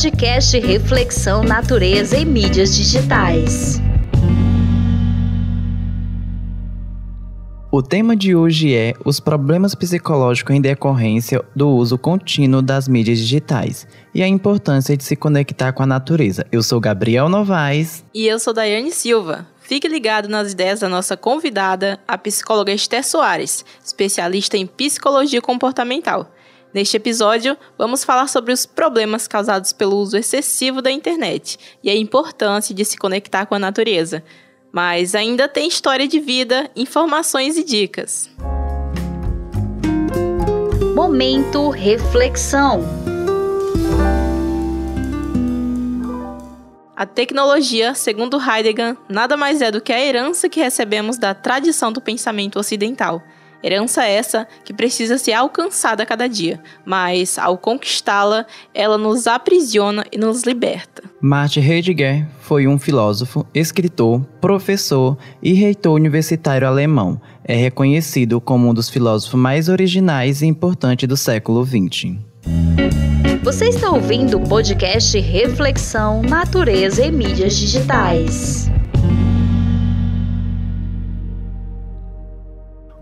podcast 0.00 0.58
Reflexão 0.58 1.42
Natureza 1.42 2.16
e 2.16 2.24
Mídias 2.24 2.74
Digitais. 2.74 3.78
O 7.70 7.82
tema 7.82 8.16
de 8.16 8.34
hoje 8.34 8.74
é 8.74 8.94
os 9.04 9.20
problemas 9.20 9.74
psicológicos 9.74 10.56
em 10.56 10.60
decorrência 10.62 11.44
do 11.54 11.68
uso 11.68 11.98
contínuo 11.98 12.62
das 12.62 12.88
mídias 12.88 13.18
digitais 13.18 13.86
e 14.14 14.22
a 14.22 14.26
importância 14.26 14.96
de 14.96 15.04
se 15.04 15.14
conectar 15.14 15.70
com 15.74 15.82
a 15.82 15.86
natureza. 15.86 16.46
Eu 16.50 16.62
sou 16.62 16.80
Gabriel 16.80 17.28
Novaes. 17.28 18.02
E 18.14 18.26
eu 18.26 18.38
sou 18.38 18.54
Daiane 18.54 18.92
Silva. 18.92 19.46
Fique 19.60 19.86
ligado 19.86 20.30
nas 20.30 20.52
ideias 20.52 20.80
da 20.80 20.88
nossa 20.88 21.14
convidada, 21.14 22.00
a 22.08 22.16
psicóloga 22.16 22.72
Esther 22.72 23.06
Soares, 23.06 23.66
especialista 23.84 24.56
em 24.56 24.66
psicologia 24.66 25.42
comportamental. 25.42 26.32
Neste 26.72 26.96
episódio, 26.96 27.56
vamos 27.76 28.04
falar 28.04 28.28
sobre 28.28 28.52
os 28.52 28.64
problemas 28.64 29.26
causados 29.26 29.72
pelo 29.72 29.96
uso 29.96 30.16
excessivo 30.16 30.80
da 30.80 30.90
internet 30.90 31.58
e 31.82 31.90
a 31.90 31.96
importância 31.96 32.72
de 32.72 32.84
se 32.84 32.96
conectar 32.96 33.44
com 33.46 33.56
a 33.56 33.58
natureza. 33.58 34.22
Mas 34.72 35.16
ainda 35.16 35.48
tem 35.48 35.66
história 35.66 36.06
de 36.06 36.20
vida, 36.20 36.70
informações 36.76 37.58
e 37.58 37.64
dicas. 37.64 38.30
Momento 40.94 41.70
Reflexão. 41.70 42.84
A 46.94 47.04
tecnologia, 47.04 47.94
segundo 47.94 48.38
Heidegger, 48.38 48.96
nada 49.08 49.36
mais 49.36 49.60
é 49.60 49.72
do 49.72 49.80
que 49.80 49.92
a 49.92 49.98
herança 49.98 50.48
que 50.48 50.60
recebemos 50.60 51.18
da 51.18 51.34
tradição 51.34 51.90
do 51.90 52.00
pensamento 52.00 52.60
ocidental. 52.60 53.20
Herança 53.62 54.04
essa 54.04 54.46
que 54.64 54.72
precisa 54.72 55.18
ser 55.18 55.32
alcançada 55.32 56.02
a 56.02 56.06
cada 56.06 56.28
dia, 56.28 56.60
mas 56.84 57.38
ao 57.38 57.58
conquistá-la, 57.58 58.46
ela 58.74 58.96
nos 58.96 59.26
aprisiona 59.26 60.04
e 60.10 60.16
nos 60.16 60.42
liberta. 60.44 61.02
Martin 61.20 61.60
Heidegger 61.60 62.26
foi 62.40 62.66
um 62.66 62.78
filósofo, 62.78 63.46
escritor, 63.54 64.24
professor 64.40 65.18
e 65.42 65.52
reitor 65.52 65.94
universitário 65.94 66.66
alemão. 66.66 67.20
É 67.44 67.54
reconhecido 67.54 68.40
como 68.40 68.68
um 68.68 68.74
dos 68.74 68.88
filósofos 68.88 69.38
mais 69.38 69.68
originais 69.68 70.40
e 70.40 70.46
importantes 70.46 71.06
do 71.06 71.16
século 71.16 71.64
XX. 71.64 72.16
Você 73.42 73.68
está 73.68 73.90
ouvindo 73.90 74.38
o 74.38 74.48
podcast 74.48 75.18
Reflexão, 75.18 76.22
Natureza 76.22 77.04
e 77.04 77.10
Mídias 77.10 77.56
Digitais. 77.56 78.70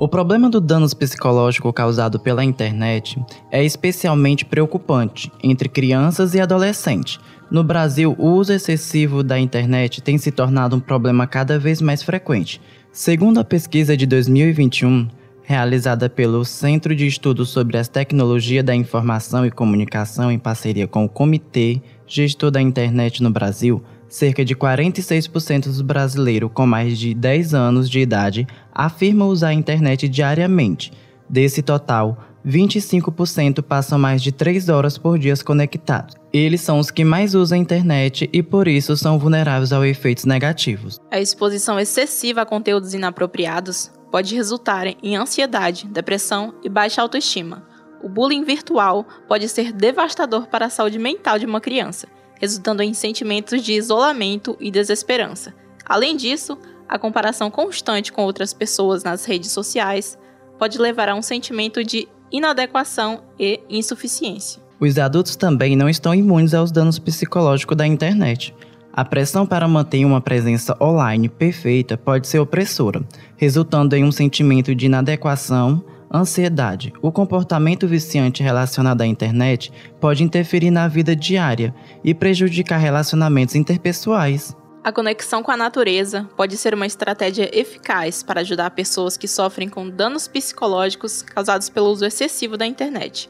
O 0.00 0.06
problema 0.06 0.48
do 0.48 0.60
dano 0.60 0.86
psicológico 0.94 1.72
causado 1.72 2.20
pela 2.20 2.44
internet 2.44 3.20
é 3.50 3.64
especialmente 3.64 4.44
preocupante 4.44 5.28
entre 5.42 5.68
crianças 5.68 6.34
e 6.34 6.40
adolescentes. 6.40 7.18
No 7.50 7.64
Brasil, 7.64 8.14
o 8.16 8.28
uso 8.28 8.52
excessivo 8.52 9.24
da 9.24 9.40
internet 9.40 10.00
tem 10.00 10.16
se 10.16 10.30
tornado 10.30 10.76
um 10.76 10.80
problema 10.80 11.26
cada 11.26 11.58
vez 11.58 11.82
mais 11.82 12.00
frequente. 12.00 12.60
Segundo 12.92 13.40
a 13.40 13.44
pesquisa 13.44 13.96
de 13.96 14.06
2021, 14.06 15.08
realizada 15.42 16.08
pelo 16.08 16.44
Centro 16.44 16.94
de 16.94 17.04
Estudos 17.04 17.48
sobre 17.48 17.76
as 17.76 17.88
Tecnologias 17.88 18.64
da 18.64 18.76
Informação 18.76 19.44
e 19.44 19.50
Comunicação 19.50 20.30
em 20.30 20.38
parceria 20.38 20.86
com 20.86 21.06
o 21.06 21.08
Comitê 21.08 21.82
Gestor 22.06 22.52
da 22.52 22.62
Internet 22.62 23.20
no 23.20 23.30
Brasil, 23.30 23.82
cerca 24.08 24.44
de 24.44 24.54
46% 24.54 25.64
dos 25.64 25.82
brasileiros 25.82 26.50
com 26.54 26.66
mais 26.66 26.98
de 26.98 27.14
10 27.14 27.52
anos 27.52 27.90
de 27.90 28.00
idade 28.00 28.46
afirmam 28.78 29.28
usar 29.28 29.48
a 29.48 29.54
internet 29.54 30.08
diariamente. 30.08 30.92
Desse 31.28 31.60
total, 31.62 32.16
25% 32.46 33.60
passam 33.60 33.98
mais 33.98 34.22
de 34.22 34.30
3 34.30 34.68
horas 34.68 34.96
por 34.96 35.18
dia 35.18 35.34
conectados. 35.44 36.14
Eles 36.32 36.60
são 36.60 36.78
os 36.78 36.90
que 36.90 37.04
mais 37.04 37.34
usam 37.34 37.58
a 37.58 37.60
internet 37.60 38.30
e 38.32 38.40
por 38.40 38.68
isso 38.68 38.96
são 38.96 39.18
vulneráveis 39.18 39.72
a 39.72 39.86
efeitos 39.86 40.24
negativos. 40.24 41.00
A 41.10 41.20
exposição 41.20 41.78
excessiva 41.78 42.42
a 42.42 42.46
conteúdos 42.46 42.94
inapropriados 42.94 43.90
pode 44.12 44.34
resultar 44.34 44.86
em 44.86 45.16
ansiedade, 45.16 45.86
depressão 45.88 46.54
e 46.62 46.68
baixa 46.68 47.02
autoestima. 47.02 47.66
O 48.00 48.08
bullying 48.08 48.44
virtual 48.44 49.04
pode 49.26 49.48
ser 49.48 49.72
devastador 49.72 50.46
para 50.46 50.66
a 50.66 50.70
saúde 50.70 51.00
mental 51.00 51.36
de 51.36 51.46
uma 51.46 51.60
criança, 51.60 52.06
resultando 52.40 52.82
em 52.82 52.94
sentimentos 52.94 53.60
de 53.60 53.72
isolamento 53.72 54.56
e 54.60 54.70
desesperança. 54.70 55.52
Além 55.84 56.16
disso, 56.16 56.56
a 56.88 56.98
comparação 56.98 57.50
constante 57.50 58.12
com 58.12 58.22
outras 58.22 58.52
pessoas 58.52 59.04
nas 59.04 59.24
redes 59.24 59.50
sociais 59.50 60.18
pode 60.58 60.78
levar 60.78 61.08
a 61.08 61.14
um 61.14 61.22
sentimento 61.22 61.84
de 61.84 62.08
inadequação 62.32 63.22
e 63.38 63.60
insuficiência. 63.68 64.62
Os 64.80 64.98
adultos 64.98 65.36
também 65.36 65.76
não 65.76 65.88
estão 65.88 66.14
imunes 66.14 66.54
aos 66.54 66.70
danos 66.70 66.98
psicológicos 66.98 67.76
da 67.76 67.86
internet. 67.86 68.54
A 68.92 69.04
pressão 69.04 69.46
para 69.46 69.68
manter 69.68 70.04
uma 70.04 70.20
presença 70.20 70.76
online 70.80 71.28
perfeita 71.28 71.96
pode 71.96 72.26
ser 72.26 72.38
opressora, 72.38 73.02
resultando 73.36 73.94
em 73.94 74.04
um 74.04 74.12
sentimento 74.12 74.74
de 74.74 74.86
inadequação, 74.86 75.84
ansiedade. 76.12 76.92
O 77.02 77.12
comportamento 77.12 77.86
viciante 77.86 78.42
relacionado 78.42 79.02
à 79.02 79.06
internet 79.06 79.72
pode 80.00 80.24
interferir 80.24 80.70
na 80.70 80.88
vida 80.88 81.14
diária 81.14 81.74
e 82.02 82.14
prejudicar 82.14 82.78
relacionamentos 82.78 83.54
interpessoais. 83.54 84.56
A 84.82 84.92
conexão 84.92 85.42
com 85.42 85.50
a 85.50 85.56
natureza 85.56 86.28
pode 86.36 86.56
ser 86.56 86.72
uma 86.72 86.86
estratégia 86.86 87.50
eficaz 87.52 88.22
para 88.22 88.40
ajudar 88.40 88.70
pessoas 88.70 89.16
que 89.16 89.26
sofrem 89.26 89.68
com 89.68 89.88
danos 89.88 90.28
psicológicos 90.28 91.20
causados 91.20 91.68
pelo 91.68 91.90
uso 91.90 92.04
excessivo 92.04 92.56
da 92.56 92.64
internet. 92.64 93.28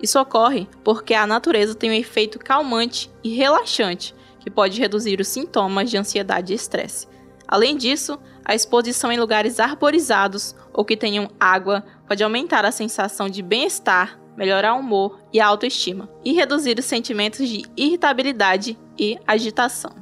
Isso 0.00 0.18
ocorre 0.20 0.68
porque 0.82 1.12
a 1.12 1.26
natureza 1.26 1.74
tem 1.74 1.90
um 1.90 1.94
efeito 1.94 2.38
calmante 2.38 3.10
e 3.22 3.30
relaxante 3.34 4.14
que 4.38 4.50
pode 4.50 4.78
reduzir 4.78 5.20
os 5.20 5.28
sintomas 5.28 5.90
de 5.90 5.96
ansiedade 5.96 6.52
e 6.52 6.56
estresse. 6.56 7.08
Além 7.46 7.76
disso, 7.76 8.18
a 8.44 8.54
exposição 8.54 9.10
em 9.10 9.18
lugares 9.18 9.58
arborizados 9.58 10.54
ou 10.72 10.84
que 10.84 10.96
tenham 10.96 11.28
água 11.40 11.84
pode 12.06 12.22
aumentar 12.22 12.64
a 12.64 12.72
sensação 12.72 13.28
de 13.28 13.42
bem-estar, 13.42 14.18
melhorar 14.36 14.74
o 14.74 14.80
humor 14.80 15.18
e 15.32 15.40
a 15.40 15.46
autoestima, 15.46 16.08
e 16.24 16.32
reduzir 16.32 16.78
os 16.78 16.84
sentimentos 16.84 17.48
de 17.48 17.62
irritabilidade 17.76 18.78
e 18.98 19.18
agitação. 19.26 19.92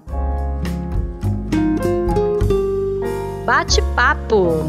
Bate-papo! 3.53 4.65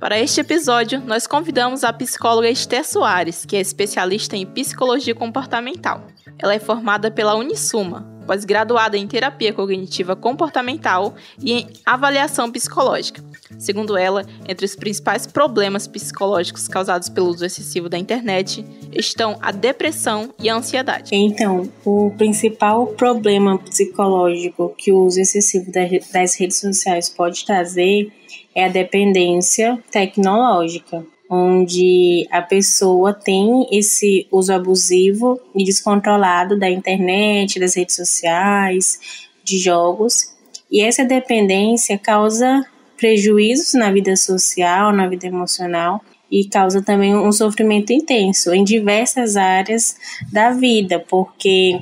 Para 0.00 0.18
este 0.18 0.40
episódio, 0.40 1.00
nós 1.06 1.28
convidamos 1.28 1.84
a 1.84 1.92
psicóloga 1.92 2.50
Esther 2.50 2.84
Soares, 2.84 3.44
que 3.44 3.54
é 3.54 3.60
especialista 3.60 4.36
em 4.36 4.44
psicologia 4.44 5.14
comportamental. 5.14 6.02
Ela 6.36 6.54
é 6.54 6.58
formada 6.58 7.08
pela 7.08 7.36
Unisuma, 7.36 8.04
pós-graduada 8.30 8.96
em 8.96 9.08
terapia 9.08 9.52
cognitiva 9.52 10.14
comportamental 10.14 11.16
e 11.42 11.52
em 11.52 11.66
avaliação 11.84 12.48
psicológica. 12.48 13.20
Segundo 13.58 13.96
ela, 13.96 14.24
entre 14.48 14.64
os 14.64 14.76
principais 14.76 15.26
problemas 15.26 15.88
psicológicos 15.88 16.68
causados 16.68 17.08
pelo 17.08 17.26
uso 17.26 17.44
excessivo 17.44 17.88
da 17.88 17.98
internet 17.98 18.64
estão 18.92 19.36
a 19.42 19.50
depressão 19.50 20.32
e 20.38 20.48
a 20.48 20.54
ansiedade. 20.54 21.10
Então, 21.12 21.68
o 21.84 22.12
principal 22.16 22.86
problema 22.86 23.58
psicológico 23.58 24.72
que 24.78 24.92
o 24.92 25.06
uso 25.06 25.20
excessivo 25.20 25.72
das 25.72 26.36
redes 26.36 26.60
sociais 26.60 27.08
pode 27.08 27.44
trazer 27.44 28.12
é 28.54 28.66
a 28.66 28.68
dependência 28.68 29.76
tecnológica, 29.90 31.04
onde 31.30 32.26
a 32.28 32.42
pessoa 32.42 33.14
tem 33.14 33.68
esse 33.70 34.26
uso 34.32 34.52
abusivo 34.52 35.40
e 35.54 35.62
descontrolado 35.62 36.58
da 36.58 36.68
internet, 36.68 37.60
das 37.60 37.76
redes 37.76 37.94
sociais, 37.94 38.98
de 39.44 39.56
jogos, 39.58 40.34
e 40.68 40.82
essa 40.82 41.04
dependência 41.04 41.96
causa 41.96 42.66
prejuízos 42.96 43.74
na 43.74 43.92
vida 43.92 44.16
social, 44.16 44.92
na 44.92 45.08
vida 45.08 45.26
emocional 45.26 46.00
e 46.30 46.44
causa 46.48 46.82
também 46.82 47.14
um 47.14 47.32
sofrimento 47.32 47.92
intenso 47.92 48.52
em 48.52 48.64
diversas 48.64 49.36
áreas 49.36 49.96
da 50.32 50.50
vida, 50.50 51.04
porque 51.08 51.80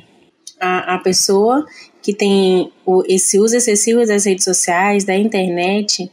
a, 0.59 0.95
a 0.95 0.97
pessoa 0.99 1.65
que 2.01 2.13
tem 2.13 2.71
o, 2.85 3.03
esse 3.07 3.39
uso 3.39 3.55
excessivo 3.55 4.05
das 4.05 4.25
redes 4.25 4.43
sociais, 4.43 5.03
da 5.03 5.15
internet, 5.15 6.09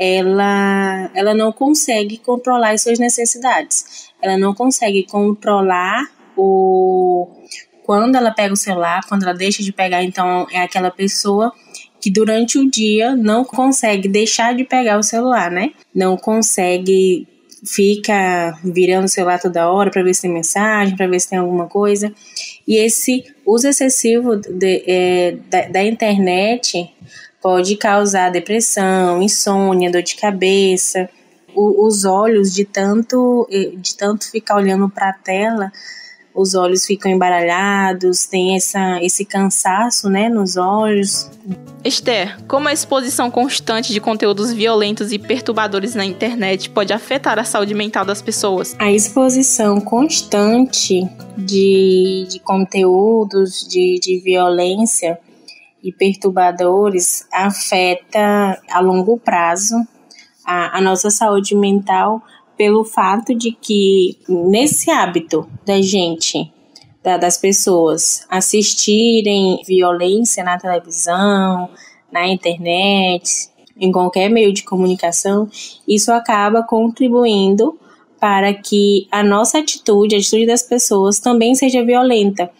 ela, 0.00 1.10
ela 1.14 1.34
não 1.34 1.52
consegue 1.52 2.16
controlar 2.16 2.70
as 2.70 2.82
suas 2.82 2.98
necessidades. 2.98 4.08
Ela 4.22 4.38
não 4.38 4.54
consegue 4.54 5.04
controlar 5.04 6.10
o 6.34 7.28
quando 7.84 8.14
ela 8.14 8.30
pega 8.30 8.54
o 8.54 8.56
celular, 8.56 9.00
quando 9.08 9.24
ela 9.24 9.34
deixa 9.34 9.64
de 9.64 9.72
pegar, 9.72 10.02
então 10.04 10.46
é 10.52 10.62
aquela 10.62 10.92
pessoa 10.92 11.52
que 12.00 12.08
durante 12.08 12.56
o 12.56 12.70
dia 12.70 13.16
não 13.16 13.44
consegue 13.44 14.08
deixar 14.08 14.54
de 14.54 14.64
pegar 14.64 14.96
o 14.96 15.02
celular, 15.02 15.50
né? 15.50 15.72
Não 15.94 16.16
consegue 16.16 17.26
fica 17.66 18.58
virando 18.64 19.04
o 19.04 19.08
celular 19.08 19.38
toda 19.38 19.70
hora 19.70 19.90
para 19.90 20.02
ver 20.02 20.14
se 20.14 20.22
tem 20.22 20.32
mensagem, 20.32 20.96
para 20.96 21.06
ver 21.06 21.20
se 21.20 21.28
tem 21.28 21.38
alguma 21.38 21.66
coisa. 21.66 22.12
E 22.66 22.76
esse 22.76 23.24
uso 23.44 23.68
excessivo 23.68 24.36
de, 24.36 24.84
é, 24.86 25.36
da, 25.50 25.62
da 25.68 25.84
internet 25.84 26.90
pode 27.40 27.76
causar 27.76 28.30
depressão, 28.30 29.22
insônia, 29.22 29.90
dor 29.90 30.02
de 30.02 30.16
cabeça. 30.16 31.08
O 31.54 31.86
os 31.86 32.04
olhos 32.04 32.54
de 32.54 32.64
tanto, 32.64 33.48
de 33.76 33.96
tanto 33.96 34.30
ficar 34.30 34.56
olhando 34.56 34.88
para 34.88 35.10
a 35.10 35.12
tela, 35.12 35.72
os 36.34 36.54
olhos 36.54 36.86
ficam 36.86 37.10
embaralhados, 37.10 38.26
tem 38.26 38.56
essa, 38.56 39.02
esse 39.02 39.24
cansaço 39.24 40.08
né, 40.08 40.28
nos 40.28 40.56
olhos. 40.56 41.28
Esther, 41.84 42.38
como 42.46 42.68
a 42.68 42.72
exposição 42.72 43.30
constante 43.30 43.92
de 43.92 44.00
conteúdos 44.00 44.52
violentos 44.52 45.12
e 45.12 45.18
perturbadores 45.18 45.94
na 45.94 46.04
internet 46.04 46.70
pode 46.70 46.92
afetar 46.92 47.38
a 47.38 47.44
saúde 47.44 47.74
mental 47.74 48.04
das 48.04 48.22
pessoas? 48.22 48.76
A 48.78 48.92
exposição 48.92 49.80
constante 49.80 51.02
de, 51.36 52.26
de 52.30 52.38
conteúdos 52.40 53.66
de, 53.68 53.98
de 54.00 54.20
violência 54.20 55.18
e 55.82 55.92
perturbadores 55.92 57.26
afeta 57.32 58.60
a 58.70 58.80
longo 58.80 59.18
prazo 59.18 59.76
a, 60.44 60.78
a 60.78 60.80
nossa 60.80 61.10
saúde 61.10 61.54
mental 61.54 62.22
pelo 62.56 62.84
fato 62.84 63.34
de 63.34 63.52
que 63.52 64.18
nesse 64.28 64.90
hábito 64.90 65.48
da 65.64 65.80
gente, 65.80 66.52
da, 67.02 67.16
das 67.16 67.38
pessoas 67.38 68.26
assistirem 68.28 69.62
violência 69.66 70.44
na 70.44 70.58
televisão, 70.58 71.70
na 72.12 72.28
internet, 72.28 73.48
em 73.78 73.90
qualquer 73.90 74.28
meio 74.28 74.52
de 74.52 74.62
comunicação, 74.62 75.48
isso 75.88 76.12
acaba 76.12 76.62
contribuindo 76.62 77.78
para 78.20 78.52
que 78.52 79.08
a 79.10 79.22
nossa 79.22 79.58
atitude, 79.58 80.14
a 80.14 80.18
atitude 80.18 80.46
das 80.46 80.62
pessoas 80.62 81.18
também 81.18 81.54
seja 81.54 81.82
violenta. 81.82 82.50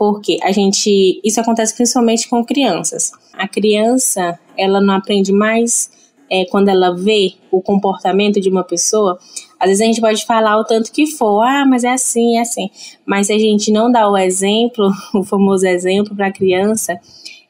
Porque 0.00 0.38
a 0.42 0.50
gente, 0.50 1.20
isso 1.22 1.38
acontece 1.42 1.74
principalmente 1.74 2.26
com 2.26 2.42
crianças. 2.42 3.12
A 3.34 3.46
criança, 3.46 4.40
ela 4.56 4.80
não 4.80 4.94
aprende 4.94 5.30
mais 5.30 5.90
é, 6.30 6.46
quando 6.46 6.70
ela 6.70 6.96
vê 6.96 7.34
o 7.50 7.60
comportamento 7.60 8.40
de 8.40 8.48
uma 8.48 8.64
pessoa, 8.64 9.18
às 9.58 9.68
vezes 9.68 9.82
a 9.82 9.84
gente 9.84 10.00
pode 10.00 10.24
falar 10.24 10.56
o 10.56 10.64
tanto 10.64 10.90
que 10.90 11.06
for, 11.06 11.42
ah, 11.42 11.66
mas 11.66 11.84
é 11.84 11.90
assim, 11.90 12.38
é 12.38 12.40
assim. 12.40 12.70
Mas 13.04 13.26
se 13.26 13.34
a 13.34 13.38
gente 13.38 13.70
não 13.70 13.92
dá 13.92 14.08
o 14.08 14.16
exemplo, 14.16 14.90
o 15.14 15.22
famoso 15.22 15.66
exemplo 15.66 16.16
para 16.16 16.28
a 16.28 16.32
criança, 16.32 16.98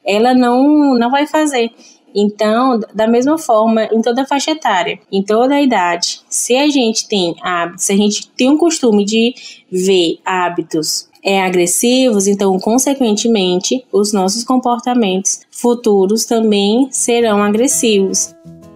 ela 0.05 0.35
não, 0.35 0.99
não 0.99 1.09
vai 1.09 1.29
fazer. 1.29 1.71
Então, 2.13 2.81
da 2.93 3.07
mesma 3.07 3.39
forma, 3.39 3.85
em 3.93 4.03
toda 4.03 4.27
faixa 4.27 4.51
etária, 4.51 4.99
em 5.13 5.23
toda 5.23 5.55
a 5.55 5.63
idade, 5.63 6.23
se 6.29 6.57
a 6.57 6.69
gente 6.69 7.07
tem 7.07 7.37
hábitos, 7.41 7.85
se 7.85 7.93
a 7.93 7.97
gente 7.97 8.29
tem 8.31 8.51
um 8.51 8.59
costume 8.59 9.05
de 9.05 9.35
ver 9.71 10.19
hábitos 10.25 11.10
é, 11.23 11.43
agressivos, 11.43 12.27
então, 12.27 12.59
consequentemente, 12.59 13.85
os 13.93 14.13
nossos 14.13 14.45
comportamentos 14.45 15.41
futuros 15.51 16.25
também 16.25 16.89
serão 16.91 17.43
agressivos. 17.43 18.35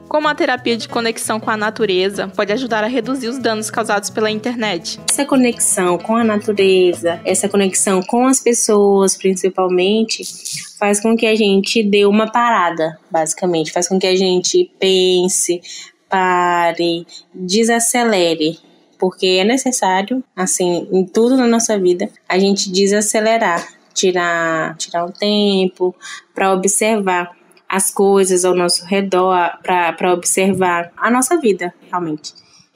Como 0.09 0.29
a 0.29 0.35
terapia 0.35 0.77
de 0.77 0.89
conexão 0.89 1.41
com 1.41 1.51
a 1.51 1.57
natureza 1.57 2.29
pode 2.29 2.53
ajudar 2.53 2.85
a 2.85 2.87
reduzir 2.87 3.27
os 3.27 3.39
danos 3.39 3.69
causados 3.69 4.11
pela 4.11 4.31
internet. 4.31 5.01
Essa 5.11 5.25
conexão 5.25 5.99
com 5.99 6.15
a 6.15 6.23
natureza, 6.23 7.21
essa 7.25 7.49
conexão 7.49 8.01
com 8.01 8.27
as 8.27 8.39
pessoas, 8.39 9.17
principalmente, 9.17 10.23
faz 10.79 11.01
com 11.01 11.17
que 11.17 11.27
a 11.27 11.35
gente 11.35 11.83
dê 11.83 12.07
uma 12.07 12.31
parada, 12.31 12.97
basicamente, 13.11 13.73
faz 13.73 13.89
com 13.89 13.99
que 13.99 14.07
a 14.07 14.15
gente 14.15 14.71
pense, 14.79 15.61
pare, 16.09 17.05
desacelere 17.35 18.59
porque 18.99 19.27
é 19.41 19.45
necessário, 19.45 20.23
assim, 20.35 20.89
em 20.93 21.05
tudo 21.05 21.37
na 21.37 21.47
nossa 21.47 21.79
vida, 21.79 22.09
a 22.29 22.39
gente 22.39 22.71
desacelerar, 22.71 23.67
tirar, 23.93 24.77
tirar 24.77 25.05
um 25.05 25.11
tempo 25.11 25.95
para 26.35 26.53
observar 26.53 27.31
as 27.69 27.91
coisas 27.91 28.45
ao 28.45 28.55
nosso 28.55 28.85
redor 28.85 29.59
para 29.63 30.13
observar 30.13 30.93
a 30.97 31.11
nossa 31.11 31.39
vida, 31.41 31.75
realmente. 31.91 32.33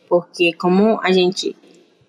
Porque 0.09 0.53
como 0.53 0.99
a 1.03 1.13
gente 1.13 1.55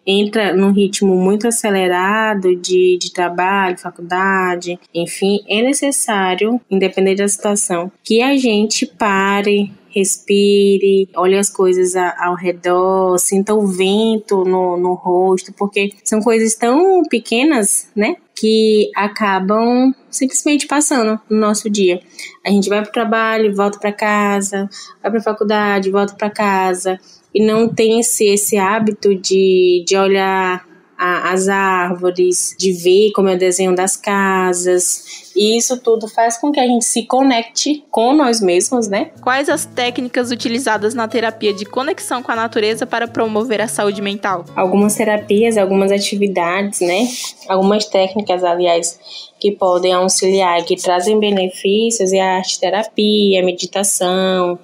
entra 0.06 0.54
num 0.54 0.72
ritmo 0.72 1.16
muito 1.16 1.48
acelerado 1.48 2.56
de, 2.56 2.98
de 3.00 3.14
trabalho, 3.14 3.78
faculdade, 3.78 4.80
enfim, 4.94 5.40
é 5.48 5.62
necessário, 5.62 6.60
independente 6.70 7.20
da 7.20 7.28
situação, 7.28 7.92
que 8.04 8.22
a 8.24 8.36
gente 8.36 8.88
pare, 8.88 9.72
respire, 9.90 11.10
olhe 11.16 11.38
as 11.38 11.50
coisas 11.50 11.96
ao 11.96 12.36
redor, 12.36 13.18
sinta 13.18 13.54
o 13.54 13.68
vento 13.68 14.44
no, 14.44 14.78
no 14.78 14.94
rosto, 14.94 15.54
porque 15.54 15.90
são 16.04 16.22
coisas 16.22 16.56
tão 16.56 17.04
pequenas, 17.04 17.90
né? 17.96 18.16
Que 18.36 18.90
acabam 18.96 19.94
simplesmente 20.10 20.68
passando 20.68 21.20
no 21.30 21.38
nosso 21.38 21.70
dia. 21.70 22.00
A 22.46 22.50
gente 22.50 22.70
vai 22.70 22.82
para 22.82 22.90
o 22.90 22.94
trabalho, 22.94 23.56
volta 23.56 23.80
para 23.80 23.92
casa, 23.92 24.70
vai 25.02 25.12
para 25.12 25.20
a 25.20 25.24
faculdade, 25.24 25.92
volta 25.92 26.16
para 26.16 26.30
casa 26.30 27.00
e 27.34 27.46
não 27.46 27.68
tem 27.68 28.00
esse, 28.00 28.26
esse 28.26 28.58
hábito 28.58 29.14
de, 29.16 29.84
de 29.86 29.96
olhar 29.96 30.69
a, 31.00 31.32
as 31.32 31.48
árvores, 31.48 32.54
de 32.60 32.74
ver 32.74 33.12
como 33.14 33.30
é 33.30 33.36
o 33.36 33.38
desenho 33.38 33.74
das 33.74 33.96
casas. 33.96 35.32
E 35.34 35.58
isso 35.58 35.80
tudo 35.80 36.10
faz 36.10 36.38
com 36.38 36.52
que 36.52 36.60
a 36.60 36.68
gente 36.68 36.84
se 36.84 37.04
conecte 37.04 37.86
com 37.90 38.14
nós 38.14 38.42
mesmos, 38.42 38.90
né? 38.90 39.12
Quais 39.22 39.48
as 39.48 39.66
técnicas 39.66 40.30
utilizadas 40.30 40.94
na 40.94 41.08
terapia 41.08 41.54
de 41.54 41.64
conexão 41.64 42.22
com 42.22 42.34
a 42.34 42.36
natureza 42.36 42.86
para 42.86 43.08
promover 43.08 43.62
a 43.62 43.68
saúde 43.70 44.02
mental? 44.02 44.44
Algumas 44.54 44.96
terapias, 44.96 45.58
algumas 45.58 45.90
atividades, 45.90 46.82
né? 46.82 47.08
Algumas 47.48 47.86
técnicas, 47.86 48.44
aliás, 48.44 49.00
que 49.40 49.54
podem 49.54 49.94
auxiliar, 49.94 50.66
que 50.66 50.76
trazem 50.76 51.18
benefícios 51.18 52.12
é 52.12 52.20
a 52.20 52.36
arte 52.36 52.60
terapia, 52.60 53.42
a 53.42 53.46
meditação, 53.46 54.60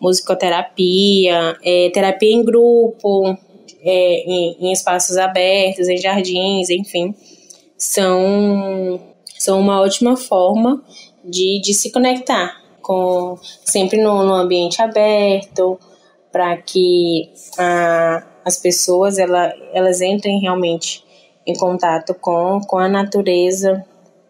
musicoterapia, 0.00 1.56
é, 1.64 1.90
terapia 1.90 2.32
em 2.32 2.44
grupo, 2.44 3.36
é, 3.82 4.24
em, 4.26 4.56
em, 4.60 4.72
espaços 4.72 5.16
abertos, 5.16 5.88
em 5.88 5.96
jardins, 5.96 6.70
enfim, 6.70 7.14
são, 7.76 9.00
são 9.38 9.60
uma 9.60 9.80
ótima 9.80 10.16
forma 10.16 10.82
de, 11.24 11.60
de 11.62 11.74
se 11.74 11.90
conectar 11.90 12.60
com 12.80 13.38
sempre 13.64 14.02
no, 14.02 14.24
no 14.24 14.34
ambiente 14.34 14.82
aberto, 14.82 15.78
para 16.32 16.56
que 16.56 17.30
a, 17.58 18.26
as 18.44 18.56
pessoas 18.56 19.18
ela, 19.18 19.52
elas 19.72 20.00
entrem 20.00 20.40
realmente 20.40 21.04
em 21.46 21.54
contato 21.54 22.14
com, 22.14 22.60
com 22.66 22.78
a 22.78 22.88
natureza 22.88 23.84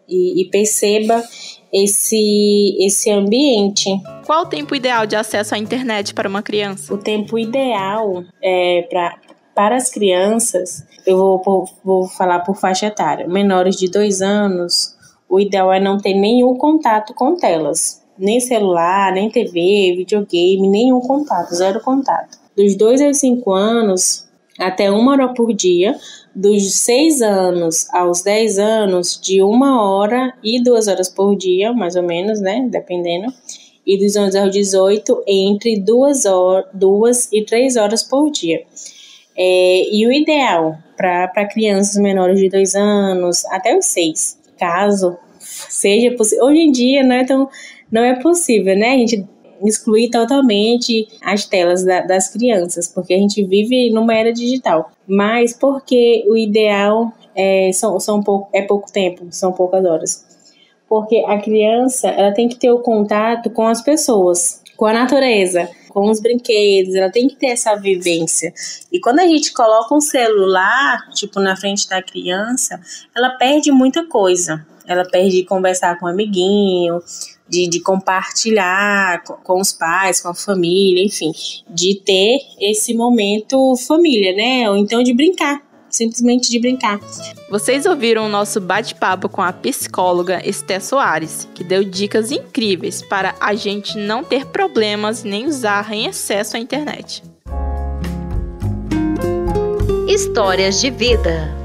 e, 0.07 0.41
e 0.41 0.49
perceba 0.49 1.23
esse, 1.71 2.77
esse 2.79 3.09
ambiente. 3.09 3.89
Qual 4.25 4.43
o 4.43 4.45
tempo 4.45 4.75
ideal 4.75 5.05
de 5.05 5.15
acesso 5.15 5.55
à 5.55 5.57
internet 5.57 6.13
para 6.13 6.27
uma 6.27 6.41
criança? 6.41 6.93
O 6.93 6.97
tempo 6.97 7.39
ideal 7.39 8.23
é, 8.43 8.83
para 8.89 9.17
para 9.55 9.75
as 9.75 9.89
crianças, 9.89 10.85
eu 11.05 11.17
vou, 11.43 11.65
vou 11.83 12.07
falar 12.07 12.39
por 12.39 12.55
faixa 12.55 12.87
etária, 12.87 13.27
menores 13.27 13.75
de 13.75 13.89
dois 13.89 14.21
anos, 14.21 14.95
o 15.31 15.39
ideal 15.39 15.71
é 15.71 15.79
não 15.79 15.97
ter 15.97 16.13
nenhum 16.13 16.57
contato 16.57 17.13
com 17.13 17.37
telas. 17.37 18.01
Nem 18.19 18.41
celular, 18.41 19.13
nem 19.13 19.29
TV, 19.29 19.93
videogame, 19.95 20.67
nenhum 20.67 20.99
contato, 20.99 21.55
zero 21.55 21.79
contato. 21.79 22.37
Dos 22.53 22.75
2 22.75 23.01
aos 23.01 23.17
5 23.17 23.49
anos, 23.53 24.27
até 24.59 24.91
uma 24.91 25.13
hora 25.13 25.29
por 25.29 25.53
dia. 25.53 25.97
Dos 26.35 26.73
6 26.73 27.21
anos 27.21 27.87
aos 27.93 28.21
10 28.23 28.59
anos, 28.59 29.17
de 29.21 29.41
uma 29.41 29.81
hora 29.81 30.33
e 30.43 30.61
duas 30.61 30.89
horas 30.89 31.07
por 31.07 31.33
dia, 31.37 31.71
mais 31.71 31.95
ou 31.95 32.03
menos, 32.03 32.41
né? 32.41 32.67
Dependendo. 32.69 33.33
E 33.87 33.97
dos 33.97 34.17
11 34.17 34.37
aos 34.37 34.51
18, 34.51 35.23
entre 35.25 35.79
duas, 35.79 36.25
horas, 36.25 36.65
duas 36.73 37.31
e 37.31 37.45
três 37.45 37.77
horas 37.77 38.03
por 38.03 38.29
dia. 38.29 38.65
É, 39.37 39.95
e 39.95 40.05
o 40.05 40.11
ideal 40.11 40.77
para 40.97 41.45
crianças 41.47 42.01
menores 42.01 42.39
de 42.39 42.49
2 42.49 42.75
anos 42.75 43.45
até 43.45 43.75
os 43.75 43.85
6, 43.85 44.39
caso 44.59 45.17
seja 45.39 46.15
possível. 46.15 46.45
Hoje 46.45 46.59
em 46.59 46.71
dia 46.71 47.03
não 47.03 47.15
é, 47.15 47.23
tão, 47.23 47.49
não 47.91 48.03
é 48.03 48.15
possível, 48.21 48.77
né? 48.77 48.91
A 48.91 48.97
gente 48.97 49.25
excluir 49.63 50.09
totalmente 50.09 51.07
as 51.21 51.45
telas 51.45 51.83
da, 51.83 52.01
das 52.01 52.29
crianças, 52.29 52.87
porque 52.87 53.13
a 53.13 53.17
gente 53.17 53.43
vive 53.43 53.89
numa 53.91 54.15
era 54.15 54.33
digital. 54.33 54.91
Mas 55.07 55.53
porque 55.53 56.23
o 56.27 56.35
ideal 56.35 57.11
é, 57.35 57.71
são, 57.73 57.99
são 57.99 58.21
pouco, 58.21 58.49
é 58.53 58.61
pouco 58.61 58.91
tempo, 58.91 59.27
são 59.31 59.51
poucas 59.51 59.83
horas. 59.85 60.25
Porque 60.87 61.23
a 61.27 61.37
criança 61.39 62.09
ela 62.09 62.33
tem 62.33 62.49
que 62.49 62.57
ter 62.57 62.71
o 62.71 62.79
contato 62.79 63.49
com 63.49 63.67
as 63.67 63.81
pessoas, 63.81 64.61
com 64.75 64.85
a 64.85 64.93
natureza 64.93 65.69
com 65.91 66.09
os 66.09 66.19
brinquedos, 66.19 66.95
ela 66.95 67.11
tem 67.11 67.27
que 67.27 67.35
ter 67.35 67.47
essa 67.47 67.75
vivência. 67.75 68.53
E 68.91 68.99
quando 68.99 69.19
a 69.19 69.27
gente 69.27 69.53
coloca 69.53 69.93
um 69.93 70.01
celular, 70.01 71.09
tipo, 71.13 71.39
na 71.39 71.55
frente 71.55 71.87
da 71.87 72.01
criança, 72.01 72.79
ela 73.15 73.31
perde 73.31 73.71
muita 73.71 74.05
coisa. 74.05 74.65
Ela 74.87 75.05
perde 75.05 75.37
de 75.37 75.43
conversar 75.43 75.99
com 75.99 76.05
um 76.05 76.09
amiguinho, 76.09 77.01
de, 77.47 77.67
de 77.67 77.79
compartilhar 77.81 79.23
com, 79.23 79.33
com 79.35 79.61
os 79.61 79.71
pais, 79.71 80.21
com 80.21 80.29
a 80.29 80.33
família, 80.33 81.03
enfim, 81.03 81.31
de 81.69 81.95
ter 81.95 82.39
esse 82.59 82.93
momento 82.93 83.75
família, 83.75 84.33
né? 84.33 84.69
Ou 84.69 84.77
então 84.77 85.03
de 85.03 85.13
brincar 85.13 85.70
simplesmente 85.91 86.49
de 86.49 86.59
brincar. 86.59 86.99
Vocês 87.49 87.85
ouviram 87.85 88.25
o 88.25 88.29
nosso 88.29 88.59
bate-papo 88.59 89.27
com 89.29 89.41
a 89.41 89.51
psicóloga 89.51 90.41
Esté 90.47 90.79
Soares, 90.79 91.47
que 91.53 91.63
deu 91.63 91.83
dicas 91.83 92.31
incríveis 92.31 93.01
para 93.01 93.35
a 93.39 93.53
gente 93.53 93.97
não 93.97 94.23
ter 94.23 94.45
problemas 94.45 95.23
nem 95.23 95.47
usar 95.47 95.91
em 95.91 96.07
excesso 96.07 96.55
a 96.55 96.59
internet. 96.59 97.23
Histórias 100.07 100.81
de 100.81 100.89
vida. 100.89 101.60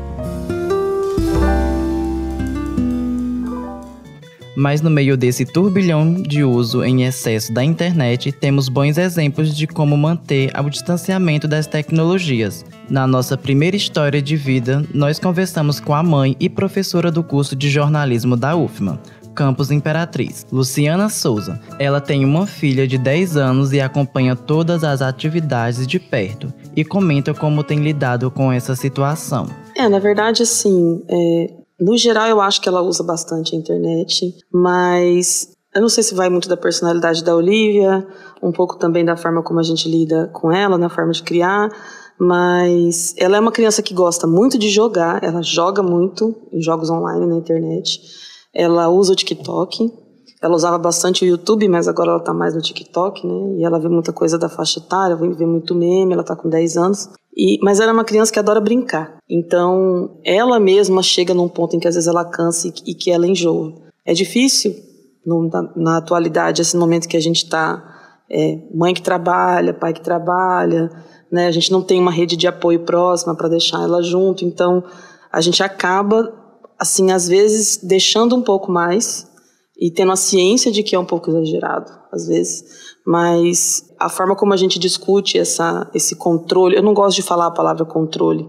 Mas 4.56 4.80
no 4.80 4.88
meio 4.90 5.16
desse 5.16 5.44
turbilhão 5.44 6.14
de 6.14 6.42
uso 6.42 6.82
em 6.82 7.04
excesso 7.04 7.52
da 7.52 7.62
internet, 7.62 8.32
temos 8.32 8.68
bons 8.68 8.96
exemplos 8.96 9.54
de 9.54 9.66
como 9.66 9.96
manter 9.96 10.50
o 10.58 10.70
distanciamento 10.70 11.46
das 11.46 11.66
tecnologias. 11.66 12.64
Na 12.88 13.06
nossa 13.06 13.36
primeira 13.36 13.76
história 13.76 14.22
de 14.22 14.34
vida, 14.34 14.82
nós 14.94 15.18
conversamos 15.18 15.78
com 15.78 15.94
a 15.94 16.02
mãe 16.02 16.34
e 16.40 16.48
professora 16.48 17.10
do 17.10 17.22
curso 17.22 17.54
de 17.54 17.68
jornalismo 17.68 18.36
da 18.36 18.56
UFMA, 18.56 18.98
Campus 19.34 19.70
Imperatriz, 19.70 20.46
Luciana 20.50 21.10
Souza. 21.10 21.60
Ela 21.78 22.00
tem 22.00 22.24
uma 22.24 22.46
filha 22.46 22.88
de 22.88 22.96
10 22.96 23.36
anos 23.36 23.72
e 23.74 23.80
acompanha 23.80 24.34
todas 24.34 24.82
as 24.82 25.02
atividades 25.02 25.86
de 25.86 26.00
perto 26.00 26.52
e 26.74 26.82
comenta 26.82 27.34
como 27.34 27.62
tem 27.62 27.80
lidado 27.80 28.30
com 28.30 28.50
essa 28.50 28.74
situação. 28.74 29.46
É, 29.76 29.86
na 29.88 29.98
verdade, 29.98 30.42
assim, 30.42 31.02
é, 31.08 31.65
no 31.80 31.96
geral, 31.96 32.26
eu 32.28 32.40
acho 32.40 32.60
que 32.60 32.68
ela 32.68 32.82
usa 32.82 33.02
bastante 33.02 33.54
a 33.54 33.58
internet, 33.58 34.34
mas 34.52 35.52
eu 35.74 35.82
não 35.82 35.88
sei 35.88 36.02
se 36.02 36.14
vai 36.14 36.30
muito 36.30 36.48
da 36.48 36.56
personalidade 36.56 37.22
da 37.22 37.36
Olivia, 37.36 38.06
um 38.42 38.50
pouco 38.50 38.78
também 38.78 39.04
da 39.04 39.16
forma 39.16 39.42
como 39.42 39.60
a 39.60 39.62
gente 39.62 39.88
lida 39.88 40.30
com 40.32 40.50
ela, 40.50 40.78
na 40.78 40.88
forma 40.88 41.12
de 41.12 41.22
criar, 41.22 41.68
mas 42.18 43.14
ela 43.18 43.36
é 43.36 43.40
uma 43.40 43.52
criança 43.52 43.82
que 43.82 43.92
gosta 43.92 44.26
muito 44.26 44.58
de 44.58 44.70
jogar, 44.70 45.22
ela 45.22 45.42
joga 45.42 45.82
muito 45.82 46.34
em 46.50 46.62
jogos 46.62 46.88
online 46.88 47.26
na 47.26 47.36
internet. 47.36 48.00
Ela 48.54 48.88
usa 48.88 49.12
o 49.12 49.16
TikTok, 49.16 49.92
ela 50.42 50.54
usava 50.54 50.78
bastante 50.78 51.24
o 51.24 51.28
YouTube, 51.28 51.68
mas 51.68 51.88
agora 51.88 52.12
ela 52.12 52.20
tá 52.20 52.32
mais 52.32 52.54
no 52.54 52.62
TikTok, 52.62 53.26
né? 53.26 53.58
E 53.58 53.64
ela 53.64 53.78
vê 53.78 53.88
muita 53.88 54.12
coisa 54.12 54.38
da 54.38 54.48
faixa 54.48 54.78
etária, 54.78 55.16
vê 55.16 55.44
muito 55.44 55.74
meme, 55.74 56.14
ela 56.14 56.24
tá 56.24 56.34
com 56.34 56.48
10 56.48 56.76
anos. 56.78 57.10
E, 57.36 57.58
mas 57.62 57.80
ela 57.80 57.90
é 57.90 57.92
uma 57.92 58.04
criança 58.04 58.32
que 58.32 58.38
adora 58.38 58.60
brincar. 58.60 59.18
Então, 59.28 60.18
ela 60.24 60.58
mesma 60.58 61.02
chega 61.02 61.34
num 61.34 61.48
ponto 61.48 61.76
em 61.76 61.78
que 61.78 61.86
às 61.86 61.94
vezes 61.94 62.08
ela 62.08 62.24
cansa 62.24 62.68
e, 62.68 62.72
e 62.86 62.94
que 62.94 63.10
ela 63.10 63.26
enjoa. 63.26 63.74
É 64.06 64.14
difícil, 64.14 64.74
no, 65.24 65.48
na, 65.48 65.72
na, 65.76 65.96
atualidade, 65.98 66.62
esse 66.62 66.76
momento 66.76 67.08
que 67.08 67.16
a 67.16 67.20
gente 67.20 67.44
está, 67.44 68.22
é, 68.30 68.58
mãe 68.74 68.94
que 68.94 69.02
trabalha, 69.02 69.74
pai 69.74 69.92
que 69.92 70.00
trabalha, 70.00 70.90
né? 71.30 71.46
A 71.46 71.50
gente 71.50 71.70
não 71.70 71.82
tem 71.82 72.00
uma 72.00 72.10
rede 72.10 72.36
de 72.36 72.46
apoio 72.46 72.80
próxima 72.84 73.34
para 73.34 73.48
deixar 73.48 73.82
ela 73.82 74.02
junto. 74.02 74.44
Então, 74.44 74.82
a 75.30 75.40
gente 75.40 75.62
acaba, 75.62 76.32
assim, 76.78 77.10
às 77.10 77.28
vezes 77.28 77.78
deixando 77.82 78.34
um 78.34 78.42
pouco 78.42 78.72
mais 78.72 79.30
e 79.78 79.90
tendo 79.90 80.12
a 80.12 80.16
ciência 80.16 80.72
de 80.72 80.82
que 80.82 80.94
é 80.94 80.98
um 80.98 81.04
pouco 81.04 81.28
exagerado, 81.28 81.92
às 82.10 82.26
vezes, 82.26 82.95
mas 83.06 83.84
a 84.00 84.08
forma 84.08 84.34
como 84.34 84.52
a 84.52 84.56
gente 84.56 84.78
discute 84.78 85.38
essa, 85.38 85.88
esse 85.94 86.16
controle, 86.16 86.76
eu 86.76 86.82
não 86.82 86.92
gosto 86.92 87.16
de 87.16 87.22
falar 87.22 87.46
a 87.46 87.50
palavra 87.50 87.84
controle, 87.84 88.48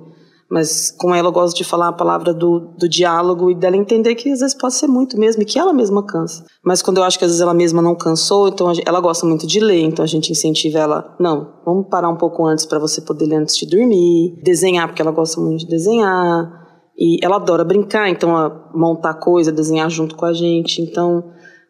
mas 0.50 0.90
com 0.90 1.14
ela 1.14 1.28
eu 1.28 1.32
gosto 1.32 1.56
de 1.56 1.64
falar 1.64 1.90
a 1.90 1.94
palavra 1.94 2.34
do, 2.34 2.74
do 2.78 2.90
diálogo 2.90 3.52
e 3.52 3.56
dela 3.56 3.78
entender 3.78 4.16
que 4.16 4.32
às 4.32 4.40
vezes 4.40 4.58
pode 4.58 4.74
ser 4.74 4.88
muito 4.88 5.20
mesmo 5.20 5.44
e 5.44 5.46
que 5.46 5.60
ela 5.60 5.74
mesma 5.74 6.04
cansa. 6.04 6.46
Mas 6.66 6.82
quando 6.82 6.98
eu 6.98 7.04
acho 7.04 7.20
que 7.20 7.26
às 7.26 7.32
vezes 7.32 7.42
ela 7.42 7.54
mesma 7.54 7.82
não 7.82 7.94
cansou, 7.94 8.48
então 8.48 8.74
gente, 8.74 8.88
ela 8.88 9.00
gosta 9.00 9.28
muito 9.28 9.46
de 9.46 9.60
ler, 9.60 9.82
então 9.82 10.04
a 10.04 10.08
gente 10.08 10.32
incentiva 10.32 10.80
ela, 10.80 11.16
não, 11.20 11.54
vamos 11.64 11.88
parar 11.90 12.10
um 12.10 12.18
pouco 12.18 12.46
antes 12.46 12.66
para 12.66 12.80
você 12.80 13.02
poder 13.02 13.28
ler 13.28 13.36
antes 13.36 13.58
de 13.58 13.68
dormir, 13.68 14.40
desenhar 14.42 14.88
porque 14.88 15.02
ela 15.02 15.12
gosta 15.12 15.40
muito 15.40 15.60
de 15.60 15.68
desenhar, 15.68 16.66
e 16.98 17.24
ela 17.24 17.36
adora 17.36 17.64
brincar, 17.64 18.10
então 18.10 18.32
montar 18.74 19.14
coisa, 19.16 19.52
desenhar 19.52 19.88
junto 19.88 20.16
com 20.16 20.26
a 20.26 20.34
gente. 20.34 20.82
Então, 20.82 21.26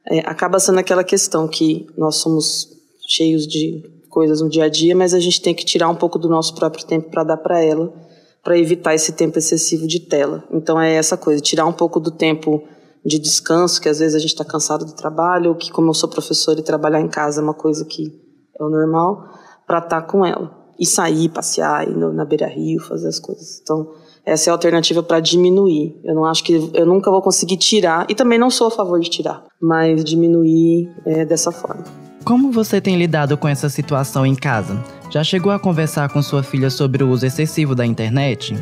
é, 0.10 0.20
acaba 0.20 0.58
sendo 0.58 0.80
aquela 0.80 1.04
questão 1.04 1.50
que 1.50 1.86
nós 1.98 2.16
somos 2.16 2.77
cheios 3.08 3.48
de 3.48 3.82
coisas 4.10 4.42
no 4.42 4.50
dia 4.50 4.66
a 4.66 4.70
dia, 4.70 4.96
mas 4.96 5.14
a 5.14 5.20
gente 5.20 5.42
tem 5.42 5.56
que 5.56 5.64
tirar 5.64 5.88
um 5.90 5.96
pouco 5.96 6.20
do 6.20 6.28
nosso 6.28 6.54
próprio 6.54 6.86
tempo 6.86 7.10
para 7.10 7.24
dar 7.24 7.38
para 7.38 7.64
ela, 7.64 7.94
para 8.44 8.58
evitar 8.58 8.94
esse 8.94 9.14
tempo 9.14 9.38
excessivo 9.38 9.88
de 9.88 10.02
tela. 10.02 10.44
Então, 10.52 10.80
é 10.80 10.94
essa 10.94 11.16
coisa, 11.16 11.42
tirar 11.42 11.66
um 11.66 11.74
pouco 11.74 12.00
do 12.00 12.12
tempo 12.12 12.62
de 13.06 13.18
descanso, 13.18 13.82
que 13.82 13.88
às 13.88 14.00
vezes 14.00 14.16
a 14.16 14.20
gente 14.20 14.32
está 14.32 14.44
cansado 14.44 14.86
do 14.86 14.94
trabalho, 14.94 15.52
ou 15.52 15.56
que, 15.56 15.72
como 15.72 15.90
eu 15.90 15.94
sou 15.94 16.10
professora 16.10 16.60
e 16.60 16.64
trabalhar 16.64 17.00
em 17.00 17.08
casa 17.08 17.40
é 17.40 17.44
uma 17.44 17.54
coisa 17.54 17.86
que 17.86 18.12
é 18.60 18.64
o 18.64 18.70
normal, 18.70 19.30
para 19.66 19.78
estar 19.80 20.02
tá 20.02 20.08
com 20.08 20.26
ela. 20.26 20.52
E 20.80 20.86
sair, 20.86 21.30
passear, 21.30 21.88
ir 21.88 21.96
na 21.96 22.26
beira-rio, 22.26 22.82
fazer 22.82 23.08
as 23.08 23.20
coisas. 23.20 23.60
Então, 23.62 23.90
essa 24.26 24.50
é 24.50 24.52
a 24.52 24.54
alternativa 24.54 25.02
para 25.02 25.20
diminuir. 25.20 26.00
Eu 26.04 26.14
não 26.14 26.26
acho 26.26 26.44
que 26.44 26.72
eu 26.74 26.86
nunca 26.86 27.10
vou 27.10 27.22
conseguir 27.22 27.58
tirar, 27.58 28.06
e 28.10 28.16
também 28.16 28.38
não 28.38 28.50
sou 28.50 28.68
a 28.68 28.72
favor 28.72 29.00
de 29.00 29.10
tirar, 29.10 29.46
mas 29.62 30.04
diminuir 30.04 30.92
é, 31.06 31.26
dessa 31.26 31.52
forma. 31.52 32.07
Como 32.28 32.52
você 32.52 32.82
tem 32.82 32.98
lidado 32.98 33.38
com 33.38 33.48
essa 33.48 33.70
situação 33.70 34.26
em 34.26 34.36
casa? 34.36 34.84
Já 35.10 35.24
chegou 35.24 35.50
a 35.50 35.58
conversar 35.58 36.12
com 36.12 36.22
sua 36.22 36.44
filha 36.44 36.70
sobre 36.70 37.02
o 37.02 37.10
uso 37.10 37.26
excessivo 37.26 37.74
da 37.74 37.86
internet? 37.86 38.54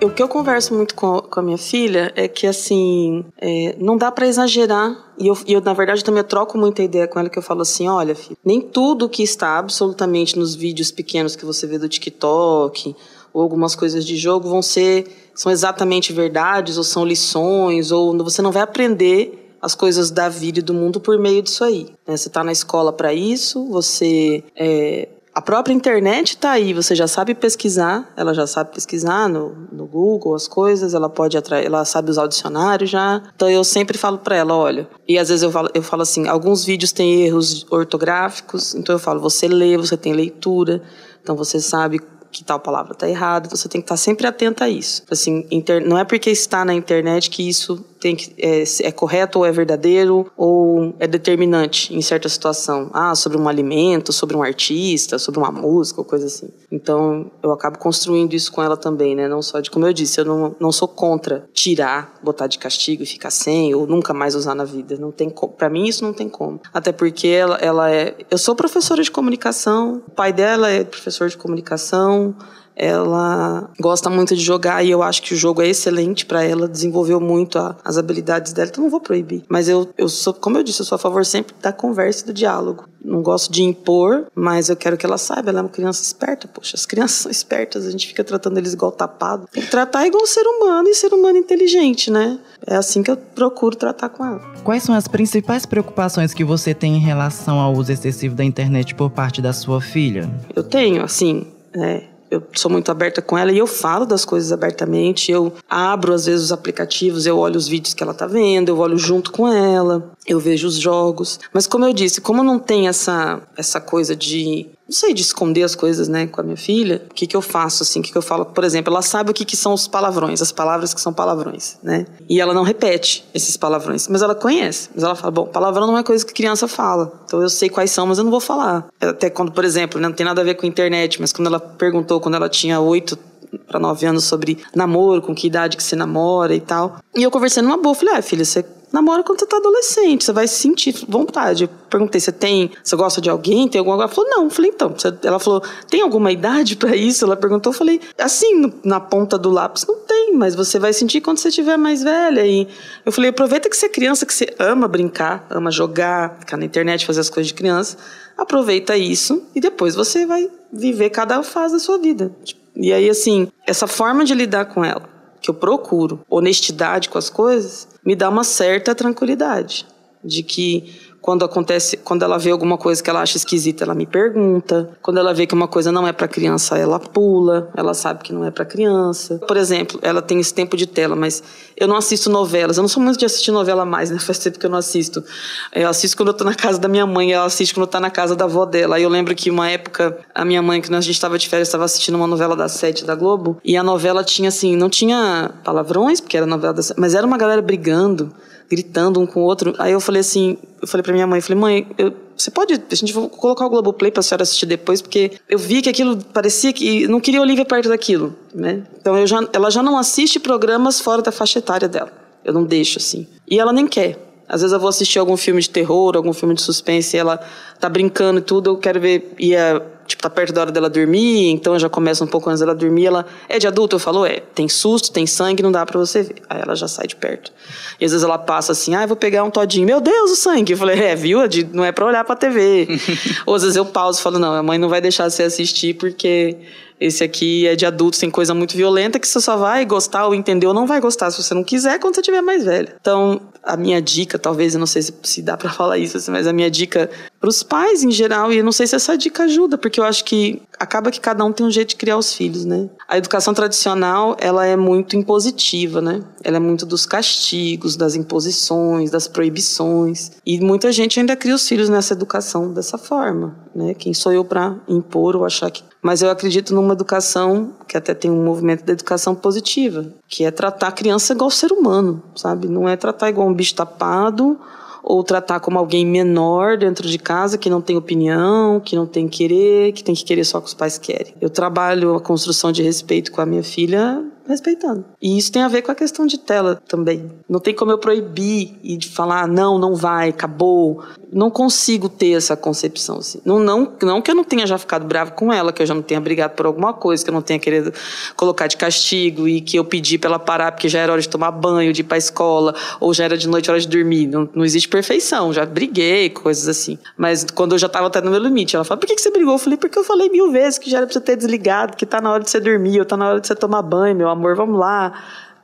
O 0.00 0.08
que 0.08 0.22
eu 0.22 0.28
converso 0.28 0.72
muito 0.72 0.94
com, 0.94 1.20
com 1.20 1.40
a 1.40 1.42
minha 1.42 1.58
filha 1.58 2.12
é 2.14 2.28
que, 2.28 2.46
assim, 2.46 3.24
é, 3.38 3.74
não 3.80 3.96
dá 3.96 4.12
para 4.12 4.28
exagerar. 4.28 4.96
E 5.18 5.26
eu, 5.26 5.36
eu, 5.48 5.60
na 5.60 5.72
verdade, 5.72 6.04
também 6.04 6.22
troco 6.22 6.56
muita 6.56 6.80
ideia 6.80 7.08
com 7.08 7.18
ela, 7.18 7.28
que 7.28 7.36
eu 7.36 7.42
falo 7.42 7.62
assim, 7.62 7.88
olha, 7.88 8.14
filha, 8.14 8.38
nem 8.44 8.60
tudo 8.60 9.08
que 9.08 9.24
está 9.24 9.58
absolutamente 9.58 10.38
nos 10.38 10.54
vídeos 10.54 10.92
pequenos 10.92 11.34
que 11.34 11.44
você 11.44 11.66
vê 11.66 11.76
do 11.76 11.88
TikTok 11.88 12.94
ou 13.32 13.42
algumas 13.42 13.74
coisas 13.74 14.06
de 14.06 14.16
jogo 14.16 14.48
vão 14.48 14.62
ser 14.62 15.32
são 15.34 15.50
exatamente 15.50 16.12
verdades 16.12 16.78
ou 16.78 16.84
são 16.84 17.04
lições 17.04 17.90
ou 17.90 18.16
você 18.18 18.40
não 18.40 18.52
vai 18.52 18.62
aprender 18.62 19.43
as 19.64 19.74
coisas 19.74 20.10
da 20.10 20.28
vida 20.28 20.58
e 20.58 20.62
do 20.62 20.74
mundo 20.74 21.00
por 21.00 21.18
meio 21.18 21.42
disso 21.42 21.64
aí. 21.64 21.86
Né? 22.06 22.16
Você 22.16 22.28
está 22.28 22.44
na 22.44 22.52
escola 22.52 22.92
para 22.92 23.14
isso, 23.14 23.66
você 23.66 24.44
é, 24.54 25.08
a 25.34 25.42
própria 25.42 25.72
internet 25.72 26.30
está 26.30 26.52
aí, 26.52 26.72
você 26.72 26.94
já 26.94 27.08
sabe 27.08 27.34
pesquisar, 27.34 28.12
ela 28.16 28.32
já 28.32 28.46
sabe 28.46 28.72
pesquisar 28.72 29.28
no, 29.28 29.66
no 29.72 29.86
Google 29.86 30.34
as 30.34 30.46
coisas, 30.46 30.94
ela 30.94 31.08
pode 31.08 31.36
atrair, 31.36 31.66
ela 31.66 31.84
sabe 31.84 32.10
usar 32.10 32.24
o 32.24 32.28
dicionário 32.28 32.86
já. 32.86 33.22
Então 33.34 33.50
eu 33.50 33.64
sempre 33.64 33.98
falo 33.98 34.18
para 34.18 34.36
ela, 34.36 34.54
olha, 34.54 34.88
e 35.08 35.18
às 35.18 35.30
vezes 35.30 35.42
eu 35.42 35.50
falo, 35.50 35.68
eu 35.74 35.82
falo 35.82 36.02
assim, 36.02 36.28
alguns 36.28 36.64
vídeos 36.64 36.92
têm 36.92 37.24
erros 37.24 37.66
ortográficos, 37.70 38.74
então 38.74 38.94
eu 38.94 38.98
falo, 38.98 39.18
você 39.18 39.48
lê, 39.48 39.76
você 39.76 39.96
tem 39.96 40.12
leitura, 40.12 40.82
então 41.20 41.34
você 41.34 41.58
sabe 41.58 42.00
que 42.30 42.44
tal 42.44 42.60
palavra 42.60 42.92
está 42.92 43.08
errada, 43.08 43.48
você 43.48 43.68
tem 43.68 43.80
que 43.80 43.84
estar 43.84 43.94
tá 43.94 43.96
sempre 43.96 44.26
atento 44.26 44.62
a 44.62 44.68
isso. 44.68 45.02
Assim, 45.10 45.46
inter... 45.50 45.86
não 45.86 45.96
é 45.96 46.04
porque 46.04 46.30
está 46.30 46.64
na 46.64 46.74
internet 46.74 47.30
que 47.30 47.48
isso 47.48 47.84
tem 48.04 48.14
que, 48.14 48.34
é, 48.36 48.62
é, 48.82 48.92
correto 48.92 49.38
ou 49.38 49.46
é 49.46 49.50
verdadeiro 49.50 50.30
ou 50.36 50.94
é 51.00 51.06
determinante 51.06 51.96
em 51.96 52.02
certa 52.02 52.28
situação. 52.28 52.90
Ah, 52.92 53.14
sobre 53.14 53.38
um 53.38 53.48
alimento, 53.48 54.12
sobre 54.12 54.36
um 54.36 54.42
artista, 54.42 55.18
sobre 55.18 55.40
uma 55.40 55.50
música 55.50 56.04
coisa 56.04 56.26
assim. 56.26 56.50
Então, 56.70 57.30
eu 57.42 57.50
acabo 57.50 57.78
construindo 57.78 58.34
isso 58.34 58.52
com 58.52 58.62
ela 58.62 58.76
também, 58.76 59.16
né? 59.16 59.26
Não 59.26 59.40
só 59.40 59.58
de, 59.58 59.70
como 59.70 59.86
eu 59.86 59.92
disse, 59.94 60.20
eu 60.20 60.26
não, 60.26 60.54
não 60.60 60.70
sou 60.70 60.86
contra 60.86 61.48
tirar, 61.54 62.20
botar 62.22 62.46
de 62.46 62.58
castigo 62.58 63.02
e 63.02 63.06
ficar 63.06 63.30
sem 63.30 63.74
ou 63.74 63.86
nunca 63.86 64.12
mais 64.12 64.34
usar 64.34 64.54
na 64.54 64.64
vida. 64.64 64.98
Não 64.98 65.10
tem 65.10 65.32
para 65.56 65.70
mim 65.70 65.86
isso 65.86 66.04
não 66.04 66.12
tem 66.12 66.28
como. 66.28 66.60
Até 66.74 66.92
porque 66.92 67.28
ela, 67.28 67.56
ela 67.56 67.90
é, 67.90 68.14
eu 68.30 68.36
sou 68.36 68.54
professora 68.54 69.02
de 69.02 69.10
comunicação, 69.10 70.02
o 70.06 70.10
pai 70.10 70.30
dela 70.30 70.70
é 70.70 70.84
professor 70.84 71.30
de 71.30 71.38
comunicação, 71.38 72.36
ela 72.76 73.70
gosta 73.80 74.10
muito 74.10 74.34
de 74.34 74.42
jogar 74.42 74.84
e 74.84 74.90
eu 74.90 75.02
acho 75.02 75.22
que 75.22 75.34
o 75.34 75.36
jogo 75.36 75.62
é 75.62 75.68
excelente 75.68 76.26
para 76.26 76.42
ela, 76.42 76.68
desenvolveu 76.68 77.20
muito 77.20 77.58
a, 77.58 77.76
as 77.84 77.96
habilidades 77.96 78.52
dela, 78.52 78.68
então 78.68 78.84
não 78.84 78.90
vou 78.90 79.00
proibir. 79.00 79.44
Mas 79.48 79.68
eu, 79.68 79.88
eu 79.96 80.08
sou, 80.08 80.34
como 80.34 80.58
eu 80.58 80.62
disse, 80.62 80.80
eu 80.80 80.86
sou 80.86 80.96
a 80.96 80.98
favor 80.98 81.24
sempre 81.24 81.54
da 81.60 81.72
conversa 81.72 82.24
e 82.24 82.26
do 82.26 82.32
diálogo. 82.32 82.88
Não 83.04 83.22
gosto 83.22 83.52
de 83.52 83.62
impor, 83.62 84.26
mas 84.34 84.70
eu 84.70 84.76
quero 84.76 84.96
que 84.96 85.04
ela 85.04 85.18
saiba, 85.18 85.50
ela 85.50 85.58
é 85.60 85.62
uma 85.62 85.68
criança 85.68 86.02
esperta, 86.02 86.48
poxa, 86.48 86.74
as 86.74 86.86
crianças 86.86 87.18
são 87.22 87.30
espertas, 87.30 87.86
a 87.86 87.90
gente 87.90 88.06
fica 88.06 88.24
tratando 88.24 88.58
eles 88.58 88.72
igual 88.72 88.90
tapado. 88.90 89.46
Tem 89.52 89.62
que 89.62 89.70
tratar 89.70 90.06
igual 90.06 90.26
ser 90.26 90.46
humano 90.46 90.88
e 90.88 90.94
ser 90.94 91.12
humano 91.12 91.38
inteligente, 91.38 92.10
né? 92.10 92.38
É 92.66 92.76
assim 92.76 93.02
que 93.02 93.10
eu 93.10 93.16
procuro 93.16 93.76
tratar 93.76 94.08
com 94.08 94.24
ela. 94.24 94.40
Quais 94.64 94.82
são 94.82 94.94
as 94.94 95.06
principais 95.06 95.66
preocupações 95.66 96.32
que 96.32 96.42
você 96.42 96.72
tem 96.72 96.96
em 96.96 97.00
relação 97.00 97.60
ao 97.60 97.74
uso 97.74 97.92
excessivo 97.92 98.34
da 98.34 98.42
internet 98.42 98.94
por 98.94 99.10
parte 99.10 99.42
da 99.42 99.52
sua 99.52 99.80
filha? 99.80 100.30
Eu 100.56 100.62
tenho, 100.62 101.04
assim, 101.04 101.46
é, 101.74 102.04
eu 102.34 102.42
sou 102.54 102.70
muito 102.70 102.90
aberta 102.90 103.22
com 103.22 103.36
ela 103.38 103.52
e 103.52 103.58
eu 103.58 103.66
falo 103.66 104.04
das 104.04 104.24
coisas 104.24 104.52
abertamente. 104.52 105.30
Eu 105.30 105.52
abro, 105.68 106.12
às 106.12 106.26
vezes, 106.26 106.46
os 106.46 106.52
aplicativos, 106.52 107.26
eu 107.26 107.38
olho 107.38 107.56
os 107.56 107.68
vídeos 107.68 107.94
que 107.94 108.02
ela 108.02 108.14
tá 108.14 108.26
vendo, 108.26 108.68
eu 108.68 108.78
olho 108.78 108.98
junto 108.98 109.32
com 109.32 109.48
ela, 109.48 110.12
eu 110.26 110.38
vejo 110.38 110.66
os 110.66 110.76
jogos. 110.76 111.38
Mas, 111.52 111.66
como 111.66 111.84
eu 111.84 111.92
disse, 111.92 112.20
como 112.20 112.42
não 112.42 112.58
tem 112.58 112.88
essa, 112.88 113.40
essa 113.56 113.80
coisa 113.80 114.14
de 114.16 114.66
não 114.86 114.94
sei, 114.94 115.14
de 115.14 115.22
esconder 115.22 115.62
as 115.62 115.74
coisas, 115.74 116.08
né, 116.08 116.26
com 116.26 116.40
a 116.40 116.44
minha 116.44 116.56
filha, 116.56 117.02
o 117.10 117.14
que 117.14 117.26
que 117.26 117.36
eu 117.36 117.40
faço, 117.40 117.82
assim, 117.82 118.00
o 118.00 118.02
que 118.02 118.12
que 118.12 118.18
eu 118.18 118.22
falo? 118.22 118.44
Por 118.44 118.64
exemplo, 118.64 118.92
ela 118.92 119.02
sabe 119.02 119.30
o 119.30 119.34
que 119.34 119.44
que 119.44 119.56
são 119.56 119.72
os 119.72 119.88
palavrões, 119.88 120.42
as 120.42 120.52
palavras 120.52 120.92
que 120.92 121.00
são 121.00 121.12
palavrões, 121.12 121.78
né? 121.82 122.06
E 122.28 122.40
ela 122.40 122.52
não 122.52 122.62
repete 122.62 123.24
esses 123.34 123.56
palavrões, 123.56 124.08
mas 124.08 124.20
ela 124.20 124.34
conhece. 124.34 124.90
Mas 124.94 125.02
ela 125.02 125.14
fala, 125.14 125.30
bom, 125.30 125.46
palavrão 125.46 125.86
não 125.86 125.96
é 125.96 126.02
coisa 126.02 126.24
que 126.24 126.34
criança 126.34 126.68
fala, 126.68 127.12
então 127.24 127.40
eu 127.40 127.48
sei 127.48 127.70
quais 127.70 127.90
são, 127.90 128.06
mas 128.06 128.18
eu 128.18 128.24
não 128.24 128.30
vou 128.30 128.40
falar. 128.40 128.86
Até 129.00 129.30
quando, 129.30 129.52
por 129.52 129.64
exemplo, 129.64 129.98
né, 129.98 130.08
não 130.08 130.14
tem 130.14 130.26
nada 130.26 130.42
a 130.42 130.44
ver 130.44 130.54
com 130.54 130.66
internet, 130.66 131.20
mas 131.20 131.32
quando 131.32 131.46
ela 131.46 131.58
perguntou, 131.58 132.20
quando 132.20 132.34
ela 132.34 132.48
tinha 132.48 132.78
oito 132.78 133.18
para 133.66 133.78
nove 133.78 134.04
anos 134.04 134.24
sobre 134.24 134.58
namoro, 134.74 135.22
com 135.22 135.34
que 135.34 135.46
idade 135.46 135.76
que 135.76 135.82
você 135.82 135.96
namora 135.96 136.54
e 136.54 136.60
tal. 136.60 136.98
E 137.14 137.22
eu 137.22 137.30
conversando 137.30 137.66
numa 137.66 137.78
boa, 137.78 137.94
falei, 137.94 138.16
ah, 138.16 138.22
filha, 138.22 138.44
você 138.44 138.64
namora 138.94 139.24
quando 139.24 139.40
você 139.40 139.46
tá 139.46 139.56
adolescente, 139.56 140.24
você 140.24 140.32
vai 140.32 140.46
sentir 140.46 141.04
vontade. 141.08 141.64
Eu 141.64 141.70
perguntei, 141.90 142.20
você 142.20 142.30
tem, 142.30 142.70
você 142.82 142.94
gosta 142.94 143.20
de 143.20 143.28
alguém? 143.28 143.68
Tem 143.68 143.80
alguma 143.80 143.96
Ela 143.96 144.08
falou, 144.08 144.30
não. 144.30 144.44
Eu 144.44 144.50
falei, 144.50 144.70
então. 144.72 144.94
Ela 145.24 145.40
falou, 145.40 145.60
tem 145.90 146.00
alguma 146.00 146.30
idade 146.30 146.76
para 146.76 146.94
isso? 146.94 147.24
Ela 147.24 147.36
perguntou, 147.36 147.72
eu 147.72 147.76
falei, 147.76 148.00
assim, 148.16 148.72
na 148.84 149.00
ponta 149.00 149.36
do 149.36 149.50
lápis, 149.50 149.84
não 149.84 149.96
tem, 149.96 150.34
mas 150.34 150.54
você 150.54 150.78
vai 150.78 150.92
sentir 150.92 151.20
quando 151.20 151.38
você 151.38 151.48
estiver 151.48 151.76
mais 151.76 152.04
velha. 152.04 152.46
E 152.46 152.68
eu 153.04 153.10
falei, 153.10 153.30
aproveita 153.30 153.68
que 153.68 153.76
você 153.76 153.86
é 153.86 153.88
criança, 153.88 154.24
que 154.24 154.32
você 154.32 154.54
ama 154.60 154.86
brincar, 154.86 155.44
ama 155.50 155.72
jogar, 155.72 156.38
ficar 156.38 156.56
na 156.56 156.64
internet, 156.64 157.04
fazer 157.04 157.20
as 157.20 157.28
coisas 157.28 157.48
de 157.48 157.54
criança. 157.54 157.96
Aproveita 158.38 158.96
isso 158.96 159.42
e 159.54 159.60
depois 159.60 159.96
você 159.96 160.24
vai 160.24 160.48
viver 160.72 161.10
cada 161.10 161.42
fase 161.42 161.74
da 161.74 161.80
sua 161.80 161.98
vida. 161.98 162.32
E 162.76 162.92
aí, 162.92 163.10
assim, 163.10 163.48
essa 163.66 163.86
forma 163.86 164.24
de 164.24 164.34
lidar 164.34 164.66
com 164.66 164.84
ela, 164.84 165.08
que 165.44 165.50
eu 165.50 165.54
procuro, 165.54 166.24
honestidade 166.30 167.10
com 167.10 167.18
as 167.18 167.28
coisas, 167.28 167.86
me 168.02 168.16
dá 168.16 168.30
uma 168.30 168.44
certa 168.44 168.94
tranquilidade 168.94 169.86
de 170.24 170.42
que 170.42 171.13
quando 171.24 171.42
acontece, 171.42 171.96
quando 171.96 172.22
ela 172.22 172.38
vê 172.38 172.50
alguma 172.50 172.76
coisa 172.76 173.02
que 173.02 173.08
ela 173.08 173.22
acha 173.22 173.38
esquisita, 173.38 173.82
ela 173.82 173.94
me 173.94 174.04
pergunta. 174.04 174.90
Quando 175.00 175.16
ela 175.16 175.32
vê 175.32 175.46
que 175.46 175.54
uma 175.54 175.66
coisa 175.66 175.90
não 175.90 176.06
é 176.06 176.12
para 176.12 176.28
criança, 176.28 176.76
ela 176.76 177.00
pula. 177.00 177.70
Ela 177.74 177.94
sabe 177.94 178.22
que 178.22 178.30
não 178.30 178.44
é 178.44 178.50
para 178.50 178.66
criança. 178.66 179.38
Por 179.38 179.56
exemplo, 179.56 179.98
ela 180.02 180.20
tem 180.20 180.38
esse 180.38 180.52
tempo 180.52 180.76
de 180.76 180.86
tela, 180.86 181.16
mas 181.16 181.42
eu 181.78 181.88
não 181.88 181.96
assisto 181.96 182.28
novelas. 182.28 182.76
Eu 182.76 182.82
não 182.82 182.88
sou 182.88 183.02
muito 183.02 183.18
de 183.18 183.24
assistir 183.24 183.52
novela 183.52 183.86
mais, 183.86 184.10
né? 184.10 184.18
Faz 184.20 184.38
tempo 184.38 184.58
que 184.58 184.66
eu 184.66 184.70
não 184.70 184.76
assisto. 184.76 185.24
Eu 185.72 185.88
assisto 185.88 186.14
quando 186.14 186.28
eu 186.28 186.34
tô 186.34 186.44
na 186.44 186.54
casa 186.54 186.78
da 186.78 186.88
minha 186.88 187.06
mãe, 187.06 187.32
ela 187.32 187.46
assiste 187.46 187.72
quando 187.72 187.86
tá 187.86 187.98
na 187.98 188.10
casa 188.10 188.36
da 188.36 188.44
avó 188.44 188.66
dela. 188.66 188.96
Aí 188.96 189.02
eu 189.02 189.08
lembro 189.08 189.34
que 189.34 189.50
uma 189.50 189.70
época 189.70 190.18
a 190.34 190.44
minha 190.44 190.60
mãe, 190.60 190.82
que 190.82 190.94
a 190.94 191.00
gente 191.00 191.14
estava 191.14 191.38
de 191.38 191.48
férias, 191.48 191.68
estava 191.68 191.86
assistindo 191.86 192.16
uma 192.16 192.26
novela 192.26 192.54
da 192.54 192.68
Sete 192.68 193.02
da 193.02 193.14
Globo, 193.14 193.56
e 193.64 193.78
a 193.78 193.82
novela 193.82 194.22
tinha 194.22 194.50
assim, 194.50 194.76
não 194.76 194.90
tinha 194.90 195.52
palavrões, 195.64 196.20
porque 196.20 196.36
era 196.36 196.44
novela 196.44 196.74
da 196.74 196.82
Sete, 196.82 197.00
mas 197.00 197.14
era 197.14 197.26
uma 197.26 197.38
galera 197.38 197.62
brigando 197.62 198.30
gritando 198.70 199.20
um 199.20 199.26
com 199.26 199.40
o 199.40 199.44
outro. 199.44 199.74
Aí 199.78 199.92
eu 199.92 200.00
falei 200.00 200.20
assim, 200.20 200.58
eu 200.80 200.88
falei 200.88 201.02
para 201.02 201.12
minha 201.12 201.26
mãe, 201.26 201.40
falei, 201.40 201.60
mãe, 201.60 201.86
eu, 201.98 202.12
você 202.36 202.50
pode, 202.50 202.74
a 202.74 202.94
gente 202.94 203.12
vai 203.12 203.28
colocar 203.28 203.66
o 203.66 203.70
Globoplay 203.70 204.10
para 204.10 204.20
a 204.20 204.22
senhora 204.22 204.42
assistir 204.42 204.66
depois, 204.66 205.00
porque 205.00 205.32
eu 205.48 205.58
vi 205.58 205.82
que 205.82 205.88
aquilo 205.88 206.16
parecia 206.32 206.72
que 206.72 207.06
não 207.06 207.20
queria 207.20 207.40
Olivia 207.40 207.64
perto 207.64 207.88
daquilo, 207.88 208.34
né? 208.54 208.84
Então 209.00 209.16
eu 209.16 209.26
já, 209.26 209.46
ela 209.52 209.70
já 209.70 209.82
não 209.82 209.96
assiste 209.96 210.38
programas 210.40 211.00
fora 211.00 211.22
da 211.22 211.30
faixa 211.30 211.58
etária 211.58 211.88
dela. 211.88 212.12
Eu 212.44 212.52
não 212.52 212.64
deixo 212.64 212.98
assim. 212.98 213.26
E 213.48 213.58
ela 213.58 213.72
nem 213.72 213.86
quer. 213.86 214.18
Às 214.46 214.60
vezes 214.60 214.74
eu 214.74 214.80
vou 214.80 214.88
assistir 214.88 215.18
algum 215.18 215.36
filme 215.36 215.60
de 215.60 215.70
terror, 215.70 216.14
algum 216.16 216.32
filme 216.32 216.54
de 216.54 216.60
suspense, 216.60 217.16
e 217.16 217.18
ela 217.18 217.40
tá 217.80 217.88
brincando 217.88 218.40
e 218.40 218.42
tudo, 218.42 218.70
eu 218.70 218.76
quero 218.76 219.00
ver. 219.00 219.34
E 219.38 219.56
a 219.56 219.80
tipo, 220.06 220.22
tá 220.22 220.30
perto 220.30 220.52
da 220.52 220.62
hora 220.62 220.72
dela 220.72 220.88
dormir, 220.88 221.50
então 221.50 221.78
já 221.78 221.88
começa 221.88 222.24
um 222.24 222.26
pouco 222.26 222.48
antes 222.48 222.60
dela 222.60 222.74
dormir. 222.74 223.06
Ela 223.06 223.26
é 223.48 223.58
de 223.58 223.66
adulto? 223.66 223.96
Eu 223.96 224.00
falo, 224.00 224.24
é. 224.24 224.40
Tem 224.54 224.68
susto, 224.68 225.12
tem 225.12 225.26
sangue, 225.26 225.62
não 225.62 225.72
dá 225.72 225.84
para 225.84 225.98
você 225.98 226.22
ver. 226.22 226.36
Aí 226.48 226.60
ela 226.60 226.74
já 226.74 226.88
sai 226.88 227.06
de 227.06 227.16
perto. 227.16 227.52
E 228.00 228.04
às 228.04 228.12
vezes 228.12 228.24
ela 228.24 228.38
passa 228.38 228.72
assim, 228.72 228.94
ah, 228.94 229.06
vou 229.06 229.16
pegar 229.16 229.44
um 229.44 229.50
todinho. 229.50 229.86
Meu 229.86 230.00
Deus, 230.00 230.30
o 230.30 230.36
sangue. 230.36 230.72
Eu 230.72 230.78
falei, 230.78 230.98
é, 231.00 231.14
viu? 231.14 231.40
Não 231.72 231.84
é 231.84 231.92
pra 231.92 232.06
olhar 232.06 232.24
pra 232.24 232.36
TV. 232.36 232.88
Ou 233.46 233.54
às 233.54 233.62
vezes 233.62 233.76
eu 233.76 233.84
pauso 233.84 234.20
e 234.20 234.22
falo, 234.22 234.38
não, 234.38 234.52
a 234.54 234.62
mãe 234.62 234.78
não 234.78 234.88
vai 234.88 235.00
deixar 235.00 235.30
você 235.30 235.44
assistir 235.44 235.94
porque 235.94 236.56
esse 237.04 237.22
aqui 237.22 237.66
é 237.66 237.76
de 237.76 237.84
adultos, 237.84 238.18
tem 238.18 238.30
coisa 238.30 238.54
muito 238.54 238.74
violenta 238.74 239.18
que 239.18 239.28
você 239.28 239.38
só 239.38 239.56
vai 239.58 239.84
gostar 239.84 240.26
ou 240.26 240.34
entender 240.34 240.66
ou 240.66 240.72
não 240.72 240.86
vai 240.86 241.00
gostar 241.00 241.30
se 241.30 241.42
você 241.42 241.52
não 241.52 241.62
quiser 241.62 241.98
quando 241.98 242.14
você 242.14 242.22
tiver 242.22 242.40
mais 242.40 242.64
velho. 242.64 242.88
Então, 242.98 243.42
a 243.62 243.76
minha 243.76 244.00
dica, 244.00 244.38
talvez, 244.38 244.72
eu 244.72 244.80
não 244.80 244.86
sei 244.86 245.02
se, 245.02 245.14
se 245.22 245.42
dá 245.42 245.54
para 245.54 245.68
falar 245.70 245.98
isso, 245.98 246.16
assim, 246.16 246.30
mas 246.30 246.46
a 246.46 246.52
minha 246.52 246.70
dica 246.70 247.10
para 247.38 247.50
os 247.50 247.62
pais 247.62 248.02
em 248.02 248.10
geral, 248.10 248.50
e 248.50 248.56
eu 248.56 248.64
não 248.64 248.72
sei 248.72 248.86
se 248.86 248.96
essa 248.96 249.18
dica 249.18 249.44
ajuda, 249.44 249.76
porque 249.76 250.00
eu 250.00 250.04
acho 250.04 250.24
que 250.24 250.62
acaba 250.78 251.10
que 251.10 251.20
cada 251.20 251.44
um 251.44 251.52
tem 251.52 251.66
um 251.66 251.70
jeito 251.70 251.90
de 251.90 251.96
criar 251.96 252.16
os 252.16 252.34
filhos, 252.34 252.64
né? 252.64 252.88
A 253.08 253.18
educação 253.18 253.54
tradicional, 253.54 254.36
ela 254.38 254.66
é 254.66 254.76
muito 254.76 255.16
impositiva, 255.16 256.00
né? 256.00 256.22
Ela 256.42 256.56
é 256.56 256.60
muito 256.60 256.84
dos 256.84 257.06
castigos, 257.06 257.96
das 257.96 258.14
imposições, 258.14 259.10
das 259.10 259.28
proibições. 259.28 260.32
E 260.44 260.60
muita 260.60 260.92
gente 260.92 261.18
ainda 261.18 261.36
cria 261.36 261.54
os 261.54 261.66
filhos 261.66 261.88
nessa 261.88 262.14
educação 262.14 262.72
dessa 262.72 262.98
forma, 262.98 263.56
né? 263.74 263.94
Quem 263.94 264.12
sou 264.12 264.32
eu 264.32 264.44
para 264.44 264.76
impor 264.88 265.36
ou 265.36 265.44
achar 265.44 265.70
que 265.70 265.82
mas 266.04 266.20
eu 266.20 266.28
acredito 266.28 266.74
numa 266.74 266.92
educação 266.92 267.72
que 267.88 267.96
até 267.96 268.12
tem 268.12 268.30
um 268.30 268.44
movimento 268.44 268.84
da 268.84 268.92
educação 268.92 269.34
positiva, 269.34 270.04
que 270.28 270.44
é 270.44 270.50
tratar 270.50 270.88
a 270.88 270.92
criança 270.92 271.32
igual 271.32 271.50
ser 271.50 271.72
humano, 271.72 272.22
sabe? 272.36 272.68
Não 272.68 272.86
é 272.86 272.94
tratar 272.94 273.30
igual 273.30 273.48
um 273.48 273.54
bicho 273.54 273.74
tapado 273.74 274.60
ou 275.04 275.22
tratar 275.22 275.60
como 275.60 275.78
alguém 275.78 276.04
menor 276.06 276.78
dentro 276.78 277.06
de 277.06 277.18
casa 277.18 277.58
que 277.58 277.68
não 277.68 277.82
tem 277.82 277.96
opinião, 277.96 278.80
que 278.80 278.96
não 278.96 279.06
tem 279.06 279.28
querer, 279.28 279.92
que 279.92 280.02
tem 280.02 280.14
que 280.14 280.24
querer 280.24 280.44
só 280.44 280.58
o 280.58 280.62
que 280.62 280.68
os 280.68 280.74
pais 280.74 280.96
querem. 280.96 281.34
Eu 281.40 281.50
trabalho 281.50 282.16
a 282.16 282.20
construção 282.20 282.72
de 282.72 282.82
respeito 282.82 283.30
com 283.30 283.40
a 283.40 283.46
minha 283.46 283.62
filha 283.62 284.24
respeitando. 284.46 285.04
E 285.20 285.38
isso 285.38 285.50
tem 285.50 285.62
a 285.62 285.68
ver 285.68 285.82
com 285.82 285.90
a 285.90 285.94
questão 285.94 286.26
de 286.26 286.38
tela 286.38 286.80
também. 286.86 287.30
Não 287.48 287.60
tem 287.60 287.74
como 287.74 287.90
eu 287.90 287.98
proibir 287.98 288.78
e 288.82 288.98
falar, 289.04 289.48
não, 289.48 289.78
não 289.78 289.94
vai, 289.94 290.28
acabou. 290.28 291.02
Não 291.32 291.50
consigo 291.50 292.08
ter 292.08 292.32
essa 292.32 292.56
concepção. 292.56 293.18
Assim. 293.18 293.40
Não, 293.44 293.58
não, 293.58 293.92
não 294.02 294.22
que 294.22 294.30
eu 294.30 294.34
não 294.34 294.44
tenha 294.44 294.66
já 294.66 294.78
ficado 294.78 295.06
bravo 295.06 295.32
com 295.32 295.52
ela, 295.52 295.72
que 295.72 295.82
eu 295.82 295.86
já 295.86 295.94
não 295.94 296.02
tenha 296.02 296.20
brigado 296.20 296.54
por 296.54 296.66
alguma 296.66 296.92
coisa, 296.92 297.24
que 297.24 297.30
eu 297.30 297.34
não 297.34 297.42
tenha 297.42 297.58
querido 297.58 297.92
colocar 298.36 298.66
de 298.66 298.76
castigo 298.76 299.48
e 299.48 299.60
que 299.60 299.78
eu 299.78 299.84
pedi 299.84 300.18
para 300.18 300.30
ela 300.30 300.38
parar 300.38 300.72
porque 300.72 300.88
já 300.88 301.00
era 301.00 301.12
hora 301.12 301.20
de 301.20 301.28
tomar 301.28 301.50
banho, 301.50 301.92
de 301.92 302.02
ir 302.02 302.04
para 302.04 302.18
escola, 302.18 302.74
ou 303.00 303.12
já 303.12 303.24
era 303.24 303.36
de 303.36 303.48
noite, 303.48 303.70
hora 303.70 303.80
de 303.80 303.88
dormir. 303.88 304.26
Não, 304.26 304.48
não 304.54 304.64
existe 304.64 304.88
perfeição. 304.88 305.52
Já 305.52 305.64
briguei, 305.64 306.30
coisas 306.30 306.68
assim. 306.68 306.98
Mas 307.16 307.44
quando 307.54 307.72
eu 307.72 307.78
já 307.78 307.86
estava 307.86 308.06
até 308.06 308.20
no 308.20 308.30
meu 308.30 308.40
limite, 308.40 308.76
ela 308.76 308.84
fala, 308.84 309.00
por 309.00 309.06
que, 309.06 309.14
que 309.14 309.22
você 309.22 309.30
brigou? 309.30 309.54
Eu 309.54 309.58
falei, 309.58 309.78
porque 309.78 309.98
eu 309.98 310.04
falei 310.04 310.28
mil 310.28 310.50
vezes 310.52 310.78
que 310.78 310.90
já 310.90 310.98
era 310.98 311.06
para 311.06 311.14
você 311.14 311.20
ter 311.20 311.36
desligado, 311.36 311.96
que 311.96 312.06
tá 312.06 312.20
na 312.20 312.30
hora 312.30 312.42
de 312.42 312.50
você 312.50 312.60
dormir, 312.60 312.98
ou 312.98 313.04
tá 313.04 313.16
na 313.16 313.28
hora 313.28 313.40
de 313.40 313.46
você 313.46 313.54
tomar 313.54 313.82
banho, 313.82 314.14
meu 314.14 314.33
amor, 314.34 314.56
vamos 314.56 314.78
lá. 314.78 315.12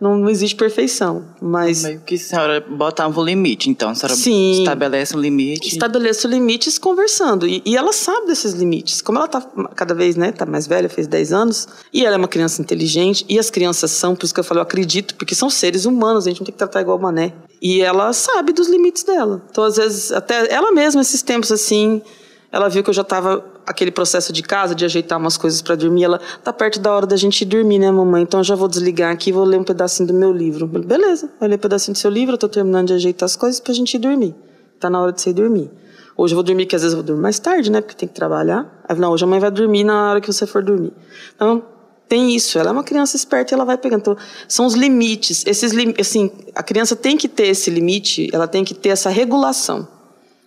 Não, 0.00 0.16
não 0.16 0.30
existe 0.30 0.56
perfeição, 0.56 1.26
mas... 1.42 1.82
Meio 1.82 2.00
que 2.00 2.14
a 2.14 2.18
senhora 2.18 2.60
botava 2.66 3.20
um 3.20 3.22
limite, 3.22 3.68
então. 3.68 3.90
A 3.90 3.94
senhora 3.94 4.16
Sim, 4.16 4.60
estabelece 4.60 5.14
um 5.14 5.20
limite. 5.20 5.68
Estabeleço 5.68 6.26
limites 6.26 6.78
conversando. 6.78 7.46
E, 7.46 7.60
e 7.66 7.76
ela 7.76 7.92
sabe 7.92 8.28
desses 8.28 8.54
limites. 8.54 9.02
Como 9.02 9.18
ela 9.18 9.28
tá 9.28 9.42
cada 9.76 9.94
vez, 9.94 10.16
né, 10.16 10.32
tá 10.32 10.46
mais 10.46 10.66
velha, 10.66 10.88
fez 10.88 11.06
10 11.06 11.32
anos, 11.34 11.68
e 11.92 12.06
ela 12.06 12.16
é 12.16 12.18
uma 12.18 12.28
criança 12.28 12.62
inteligente, 12.62 13.26
e 13.28 13.38
as 13.38 13.50
crianças 13.50 13.90
são, 13.90 14.16
por 14.16 14.24
isso 14.24 14.32
que 14.32 14.40
eu 14.40 14.44
falei, 14.44 14.60
eu 14.60 14.62
acredito, 14.62 15.14
porque 15.16 15.34
são 15.34 15.50
seres 15.50 15.84
humanos, 15.84 16.26
a 16.26 16.30
gente 16.30 16.40
não 16.40 16.46
tem 16.46 16.52
que 16.52 16.58
tratar 16.58 16.80
igual 16.80 16.98
mané. 16.98 17.34
E 17.60 17.82
ela 17.82 18.10
sabe 18.14 18.54
dos 18.54 18.68
limites 18.68 19.02
dela. 19.02 19.42
Então, 19.50 19.64
às 19.64 19.76
vezes, 19.76 20.12
até 20.12 20.50
ela 20.50 20.72
mesma, 20.72 21.02
esses 21.02 21.20
tempos 21.20 21.52
assim, 21.52 22.00
ela 22.50 22.70
viu 22.70 22.82
que 22.82 22.88
eu 22.88 22.94
já 22.94 23.02
estava 23.02 23.44
aquele 23.70 23.90
processo 23.90 24.32
de 24.32 24.42
casa, 24.42 24.74
de 24.74 24.84
ajeitar 24.84 25.18
umas 25.18 25.36
coisas 25.36 25.62
para 25.62 25.76
dormir, 25.76 26.04
ela 26.04 26.20
tá 26.42 26.52
perto 26.52 26.80
da 26.80 26.92
hora 26.92 27.06
da 27.06 27.16
gente 27.16 27.44
dormir, 27.44 27.78
né, 27.78 27.90
mamãe? 27.90 28.22
Então 28.22 28.40
eu 28.40 28.44
já 28.44 28.54
vou 28.54 28.68
desligar 28.68 29.12
aqui 29.12 29.30
e 29.30 29.32
vou 29.32 29.44
ler 29.44 29.58
um 29.58 29.64
pedacinho 29.64 30.08
do 30.08 30.14
meu 30.14 30.32
livro. 30.32 30.66
Beleza, 30.66 31.30
vai 31.38 31.48
ler 31.48 31.54
um 31.54 31.58
pedacinho 31.58 31.94
do 31.94 31.98
seu 31.98 32.10
livro, 32.10 32.34
eu 32.34 32.38
tô 32.38 32.48
terminando 32.48 32.88
de 32.88 32.94
ajeitar 32.94 33.26
as 33.26 33.36
coisas 33.36 33.60
pra 33.60 33.72
gente 33.72 33.94
ir 33.94 33.98
dormir. 33.98 34.34
Tá 34.78 34.90
na 34.90 35.00
hora 35.00 35.12
de 35.12 35.20
você 35.20 35.30
ir 35.30 35.34
dormir. 35.34 35.70
Hoje 36.16 36.34
eu 36.34 36.36
vou 36.36 36.42
dormir, 36.42 36.66
que 36.66 36.76
às 36.76 36.82
vezes 36.82 36.92
eu 36.92 36.98
vou 36.98 37.06
dormir 37.06 37.22
mais 37.22 37.38
tarde, 37.38 37.70
né? 37.70 37.80
Porque 37.80 37.96
tem 37.96 38.08
que 38.08 38.14
trabalhar. 38.14 38.82
Aí, 38.86 38.98
não, 38.98 39.12
hoje 39.12 39.24
a 39.24 39.26
mãe 39.26 39.40
vai 39.40 39.50
dormir 39.50 39.84
na 39.84 40.10
hora 40.10 40.20
que 40.20 40.30
você 40.30 40.46
for 40.46 40.62
dormir. 40.62 40.92
Então, 41.34 41.62
tem 42.08 42.34
isso. 42.34 42.58
Ela 42.58 42.70
é 42.70 42.72
uma 42.72 42.84
criança 42.84 43.16
esperta 43.16 43.52
e 43.52 43.54
ela 43.54 43.64
vai 43.64 43.78
pegando. 43.78 44.00
Então, 44.00 44.16
são 44.46 44.66
os 44.66 44.74
limites. 44.74 45.44
Esses, 45.46 45.72
assim, 45.98 46.30
a 46.54 46.62
criança 46.62 46.94
tem 46.94 47.16
que 47.16 47.28
ter 47.28 47.46
esse 47.46 47.70
limite, 47.70 48.28
ela 48.32 48.46
tem 48.46 48.64
que 48.64 48.74
ter 48.74 48.90
essa 48.90 49.08
regulação. 49.08 49.88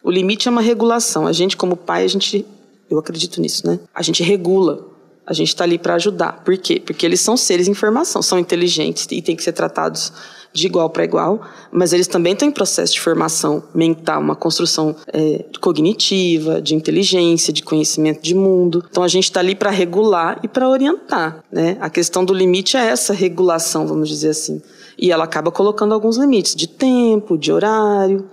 O 0.04 0.12
limite 0.12 0.48
é 0.48 0.52
uma 0.52 0.62
regulação. 0.62 1.26
A 1.26 1.32
gente, 1.32 1.56
como 1.56 1.78
pai, 1.78 2.04
a 2.04 2.08
gente 2.08 2.46
eu 2.94 3.00
acredito 3.00 3.42
nisso, 3.42 3.66
né? 3.68 3.80
A 3.94 4.02
gente 4.02 4.24
regula. 4.24 4.88
A 5.26 5.34
gente 5.34 5.50
está 5.50 5.64
ali 5.64 5.80
para 5.80 5.96
ajudar. 5.96 6.44
Por 6.44 6.58
quê? 6.58 6.82
Porque 6.86 7.06
eles 7.06 7.22
são 7.22 7.38
seres 7.38 7.70
em 7.70 7.74
formação, 7.74 8.22
são 8.22 8.38
inteligentes 8.38 9.08
e 9.10 9.22
têm 9.22 9.38
que 9.38 9.44
ser 9.44 9.54
tratados 9.54 10.12
de 10.54 10.68
igual 10.68 10.90
para 10.90 11.04
igual, 11.04 11.42
mas 11.72 11.94
eles 11.94 12.08
também 12.08 12.36
têm 12.36 12.52
processo 12.52 12.94
de 12.94 13.02
formação 13.02 13.64
mental, 13.74 14.22
uma 14.22 14.36
construção 14.36 14.96
é, 15.12 15.44
cognitiva, 15.60 16.62
de 16.62 16.76
inteligência, 16.76 17.52
de 17.52 17.64
conhecimento 17.64 18.22
de 18.22 18.36
mundo. 18.36 18.86
Então 18.90 19.02
a 19.02 19.08
gente 19.08 19.24
está 19.24 19.40
ali 19.40 19.56
para 19.56 19.72
regular 19.72 20.40
e 20.44 20.48
para 20.48 20.70
orientar. 20.70 21.44
Né? 21.52 21.76
A 21.82 21.90
questão 21.90 22.24
do 22.24 22.34
limite 22.34 22.78
é 22.78 22.86
essa 22.86 23.14
regulação, 23.14 23.88
vamos 23.88 24.08
dizer 24.08 24.30
assim. 24.30 24.62
E 24.98 25.12
ela 25.12 25.24
acaba 25.24 25.52
colocando 25.52 25.94
alguns 25.94 26.18
limites 26.18 26.56
de 26.56 26.68
tempo, 26.68 27.36
de 27.36 27.52
horário. 27.52 28.30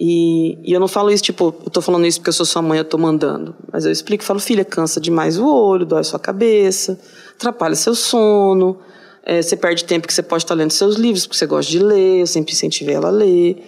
E, 0.00 0.56
e, 0.62 0.72
eu 0.72 0.78
não 0.78 0.86
falo 0.86 1.10
isso, 1.10 1.24
tipo, 1.24 1.52
eu 1.64 1.70
tô 1.70 1.82
falando 1.82 2.06
isso 2.06 2.20
porque 2.20 2.28
eu 2.28 2.32
sou 2.32 2.46
sua 2.46 2.62
mãe, 2.62 2.78
eu 2.78 2.84
tô 2.84 2.96
mandando. 2.96 3.52
Mas 3.72 3.84
eu 3.84 3.90
explico, 3.90 4.22
falo, 4.22 4.38
filha, 4.38 4.64
cansa 4.64 5.00
demais 5.00 5.36
o 5.36 5.44
olho, 5.44 5.84
dói 5.84 6.04
sua 6.04 6.20
cabeça, 6.20 6.96
atrapalha 7.34 7.74
seu 7.74 7.96
sono, 7.96 8.78
é, 9.24 9.42
você 9.42 9.56
perde 9.56 9.84
tempo 9.84 10.06
que 10.06 10.14
você 10.14 10.22
pode 10.22 10.44
estar 10.44 10.54
lendo 10.54 10.70
seus 10.70 10.94
livros, 10.94 11.26
porque 11.26 11.36
você 11.36 11.46
gosta 11.46 11.70
de 11.70 11.80
ler, 11.80 12.20
eu 12.20 12.26
sempre 12.28 12.52
incentivei 12.52 12.94
ela 12.94 13.08
a 13.08 13.10
ler. 13.10 13.60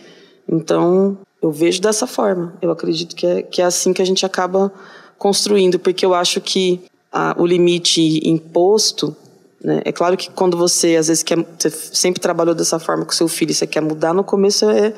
Então, 0.48 1.18
eu 1.42 1.50
vejo 1.50 1.82
dessa 1.82 2.06
forma. 2.06 2.54
Eu 2.62 2.70
acredito 2.70 3.16
que 3.16 3.26
é, 3.26 3.42
que 3.42 3.60
é 3.60 3.64
assim 3.64 3.92
que 3.92 4.00
a 4.00 4.04
gente 4.04 4.24
acaba 4.24 4.72
construindo, 5.18 5.80
porque 5.80 6.06
eu 6.06 6.14
acho 6.14 6.40
que 6.40 6.80
a, 7.10 7.34
o 7.36 7.44
limite 7.44 8.20
imposto, 8.28 9.16
né, 9.62 9.82
é 9.84 9.90
claro 9.90 10.16
que 10.16 10.30
quando 10.30 10.56
você, 10.56 10.94
às 10.94 11.08
vezes, 11.08 11.24
quer, 11.24 11.44
você 11.58 11.70
sempre 11.70 12.20
trabalhou 12.20 12.54
dessa 12.54 12.78
forma 12.78 13.04
com 13.04 13.10
seu 13.10 13.26
filho, 13.26 13.52
você 13.52 13.66
quer 13.66 13.82
mudar, 13.82 14.14
no 14.14 14.22
começo 14.22 14.70
é 14.70 14.94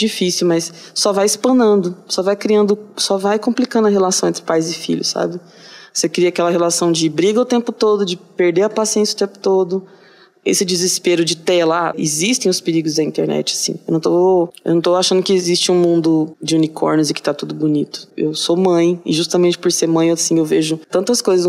difícil, 0.00 0.46
mas 0.46 0.72
só 0.92 1.12
vai 1.12 1.26
espanando, 1.26 1.96
só 2.08 2.22
vai 2.22 2.36
criando, 2.36 2.78
só 2.96 3.16
vai 3.16 3.38
complicando 3.38 3.86
a 3.86 3.90
relação 3.90 4.28
entre 4.28 4.42
pais 4.42 4.70
e 4.70 4.74
filhos, 4.74 5.08
sabe? 5.08 5.40
Você 5.92 6.08
cria 6.08 6.28
aquela 6.28 6.50
relação 6.50 6.90
de 6.92 7.08
briga 7.08 7.40
o 7.40 7.44
tempo 7.44 7.72
todo, 7.72 8.04
de 8.04 8.16
perder 8.16 8.62
a 8.62 8.70
paciência 8.70 9.14
o 9.14 9.18
tempo 9.18 9.38
todo, 9.38 9.86
esse 10.44 10.64
desespero 10.64 11.24
de 11.24 11.36
tela. 11.36 11.92
Existem 11.96 12.50
os 12.50 12.60
perigos 12.60 12.94
da 12.94 13.02
internet, 13.02 13.56
sim. 13.56 13.76
Eu 13.86 13.92
não 13.92 14.00
tô, 14.00 14.48
eu 14.64 14.74
não 14.74 14.80
tô 14.80 14.94
achando 14.94 15.22
que 15.22 15.32
existe 15.32 15.70
um 15.70 15.76
mundo 15.76 16.36
de 16.40 16.54
unicórnios 16.54 17.10
e 17.10 17.14
que 17.14 17.22
tá 17.22 17.34
tudo 17.34 17.54
bonito. 17.54 18.08
Eu 18.16 18.34
sou 18.34 18.56
mãe 18.56 19.00
e 19.04 19.12
justamente 19.12 19.58
por 19.58 19.70
ser 19.70 19.86
mãe, 19.86 20.10
assim, 20.10 20.38
eu 20.38 20.44
vejo 20.44 20.80
tantas 20.90 21.20
coisas 21.20 21.46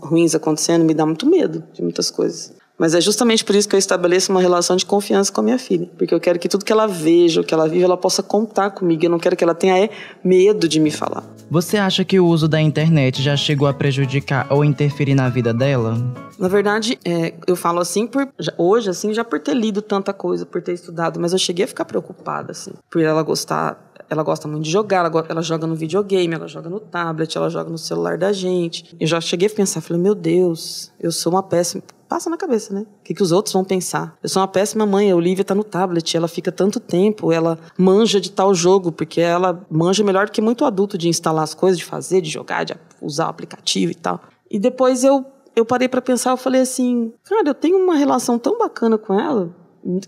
ruins 0.00 0.34
acontecendo, 0.34 0.84
me 0.84 0.94
dá 0.94 1.04
muito 1.04 1.26
medo 1.26 1.64
de 1.72 1.82
muitas 1.82 2.10
coisas. 2.10 2.57
Mas 2.78 2.94
é 2.94 3.00
justamente 3.00 3.44
por 3.44 3.56
isso 3.56 3.68
que 3.68 3.74
eu 3.74 3.78
estabeleço 3.78 4.30
uma 4.30 4.40
relação 4.40 4.76
de 4.76 4.86
confiança 4.86 5.32
com 5.32 5.40
a 5.40 5.44
minha 5.44 5.58
filha. 5.58 5.88
Porque 5.98 6.14
eu 6.14 6.20
quero 6.20 6.38
que 6.38 6.48
tudo 6.48 6.64
que 6.64 6.72
ela 6.72 6.86
veja, 6.86 7.40
o 7.40 7.44
que 7.44 7.52
ela 7.52 7.68
vive, 7.68 7.82
ela 7.82 7.96
possa 7.96 8.22
contar 8.22 8.70
comigo. 8.70 9.04
Eu 9.04 9.10
não 9.10 9.18
quero 9.18 9.36
que 9.36 9.42
ela 9.42 9.54
tenha 9.54 9.76
é, 9.76 9.90
medo 10.22 10.68
de 10.68 10.78
me 10.78 10.90
falar. 10.90 11.24
Você 11.50 11.76
acha 11.76 12.04
que 12.04 12.20
o 12.20 12.26
uso 12.26 12.46
da 12.46 12.60
internet 12.60 13.22
já 13.22 13.36
chegou 13.36 13.66
a 13.66 13.72
prejudicar 13.72 14.46
ou 14.50 14.64
interferir 14.64 15.14
na 15.14 15.28
vida 15.28 15.52
dela? 15.52 15.96
Na 16.38 16.46
verdade, 16.46 16.98
é, 17.04 17.34
eu 17.46 17.56
falo 17.56 17.80
assim 17.80 18.06
por 18.06 18.28
hoje, 18.56 18.90
assim, 18.90 19.12
já 19.12 19.24
por 19.24 19.40
ter 19.40 19.54
lido 19.54 19.82
tanta 19.82 20.12
coisa, 20.12 20.46
por 20.46 20.62
ter 20.62 20.74
estudado, 20.74 21.18
mas 21.18 21.32
eu 21.32 21.38
cheguei 21.38 21.64
a 21.64 21.68
ficar 21.68 21.84
preocupada, 21.84 22.52
assim, 22.52 22.70
por 22.88 23.02
ela 23.02 23.22
gostar 23.24 23.87
ela 24.10 24.22
gosta 24.22 24.48
muito 24.48 24.64
de 24.64 24.70
jogar, 24.70 25.04
ela, 25.04 25.26
ela, 25.28 25.42
joga 25.42 25.66
no 25.66 25.74
videogame, 25.74 26.34
ela 26.34 26.48
joga 26.48 26.68
no 26.68 26.80
tablet, 26.80 27.36
ela 27.36 27.48
joga 27.48 27.70
no 27.70 27.78
celular 27.78 28.16
da 28.16 28.32
gente. 28.32 28.96
Eu 28.98 29.06
já 29.06 29.20
cheguei 29.20 29.48
a 29.48 29.50
pensar, 29.50 29.80
falei, 29.80 30.02
meu 30.02 30.14
Deus, 30.14 30.92
eu 30.98 31.12
sou 31.12 31.32
uma 31.32 31.42
péssima 31.42 31.82
passa 32.08 32.30
na 32.30 32.38
cabeça, 32.38 32.72
né? 32.72 32.80
O 32.80 33.04
que, 33.04 33.12
que 33.12 33.22
os 33.22 33.32
outros 33.32 33.52
vão 33.52 33.62
pensar? 33.62 34.16
Eu 34.22 34.28
sou 34.28 34.40
uma 34.40 34.48
péssima 34.48 34.86
mãe, 34.86 35.10
a 35.10 35.16
Olivia 35.16 35.44
tá 35.44 35.54
no 35.54 35.62
tablet, 35.62 36.16
ela 36.16 36.26
fica 36.26 36.50
tanto 36.50 36.80
tempo, 36.80 37.30
ela 37.30 37.58
manja 37.76 38.18
de 38.20 38.30
tal 38.30 38.54
jogo, 38.54 38.90
porque 38.90 39.20
ela 39.20 39.64
manja 39.70 40.02
melhor 40.02 40.26
do 40.26 40.32
que 40.32 40.40
muito 40.40 40.64
adulto 40.64 40.96
de 40.96 41.08
instalar 41.08 41.44
as 41.44 41.52
coisas, 41.52 41.78
de 41.78 41.84
fazer, 41.84 42.22
de 42.22 42.30
jogar, 42.30 42.64
de 42.64 42.74
usar 43.02 43.26
o 43.26 43.30
aplicativo 43.30 43.92
e 43.92 43.94
tal. 43.94 44.20
E 44.50 44.58
depois 44.58 45.04
eu, 45.04 45.24
eu 45.54 45.66
parei 45.66 45.88
para 45.88 46.00
pensar, 46.00 46.30
eu 46.30 46.38
falei 46.38 46.62
assim, 46.62 47.12
cara, 47.24 47.46
eu 47.46 47.54
tenho 47.54 47.76
uma 47.76 47.94
relação 47.94 48.38
tão 48.38 48.56
bacana 48.56 48.96
com 48.96 49.18
ela, 49.18 49.54